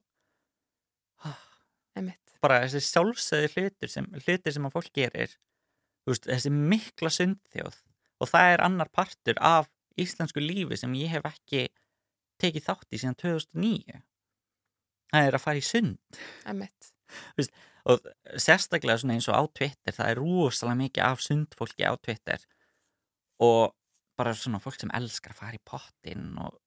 [1.98, 2.36] einmitt.
[2.44, 5.36] bara þessi sjálfsögði hlutir sem, hlutir sem að fólk gerir
[6.08, 7.80] veist, þessi mikla sundþjóð
[8.24, 9.70] og það er annar partur af
[10.00, 11.68] íslensku lífi sem ég hef ekki
[12.42, 14.02] tekið þátt í síðan 2009
[15.14, 16.90] það er að fara í sund Einmitt.
[17.86, 18.08] og
[18.42, 22.46] sérstaklega eins og á Twitter það er rosalega mikið af sundfólki á Twitter
[23.44, 23.74] og
[24.18, 26.58] bara svona fólk sem elskar að fara í pottin og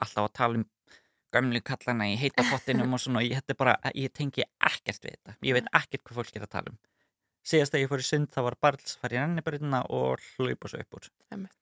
[0.00, 0.68] alltaf að tala um
[1.34, 5.58] gömlu kallana í heita pottinum og svona, ég, bara, ég tengi ekkert við þetta, ég
[5.58, 6.80] veit ekkert hvað fólk er að tala um
[7.50, 10.68] síðast að ég fór í sund það var bara að fara í rennibröðina og hlaupa
[10.68, 11.52] svo upp úr þannig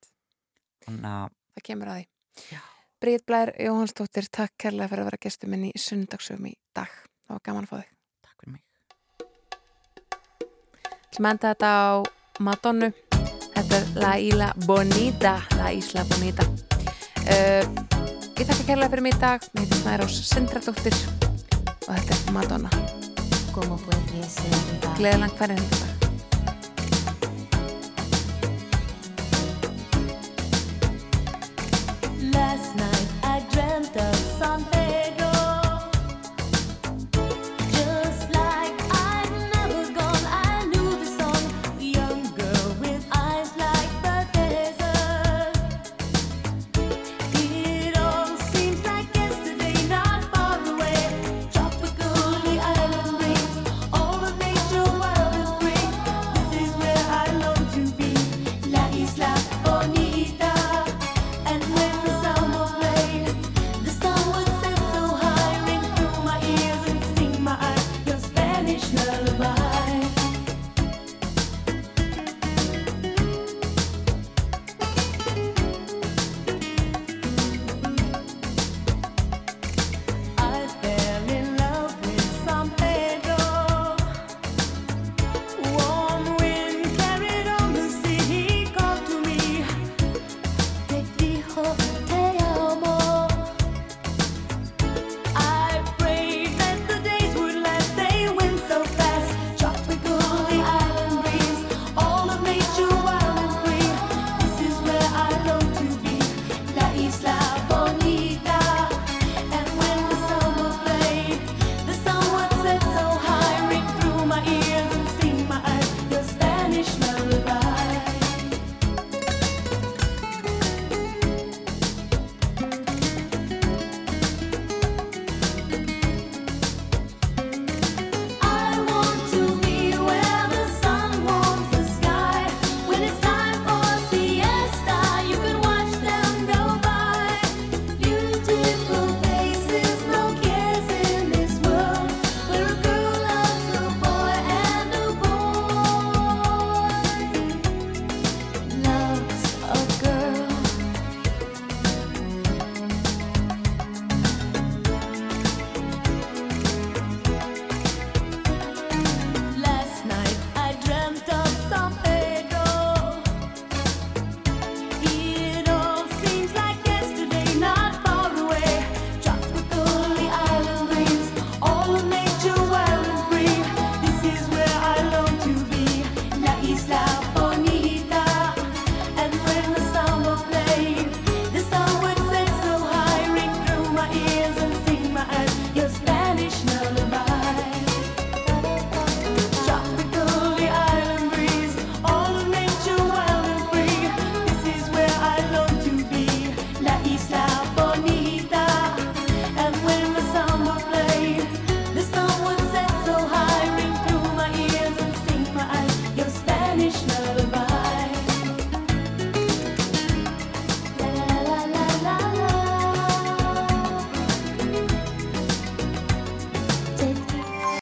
[1.07, 2.59] að, Það kemur að því.
[3.03, 6.93] Bríð Blær Jóhannsdóttir, takk kærlega fyrir að vera gestur minn í sundagsögum í dag.
[7.27, 7.91] Það var gaman að fá þig.
[8.27, 8.63] takk fyrir mig
[11.11, 11.91] Til að enda þetta á
[12.47, 12.91] Madonnu.
[13.59, 15.35] Þetta er La Isla Bonita.
[15.59, 16.47] La Isla Bonita.
[17.27, 17.98] Uh,
[18.39, 19.47] ég þakka kærlega fyrir mig í dag.
[19.55, 20.99] Mér heitir Snærós Sindradóttir
[21.89, 22.71] og þetta er Madonna.
[24.99, 25.98] Gleðilang hvernig þetta.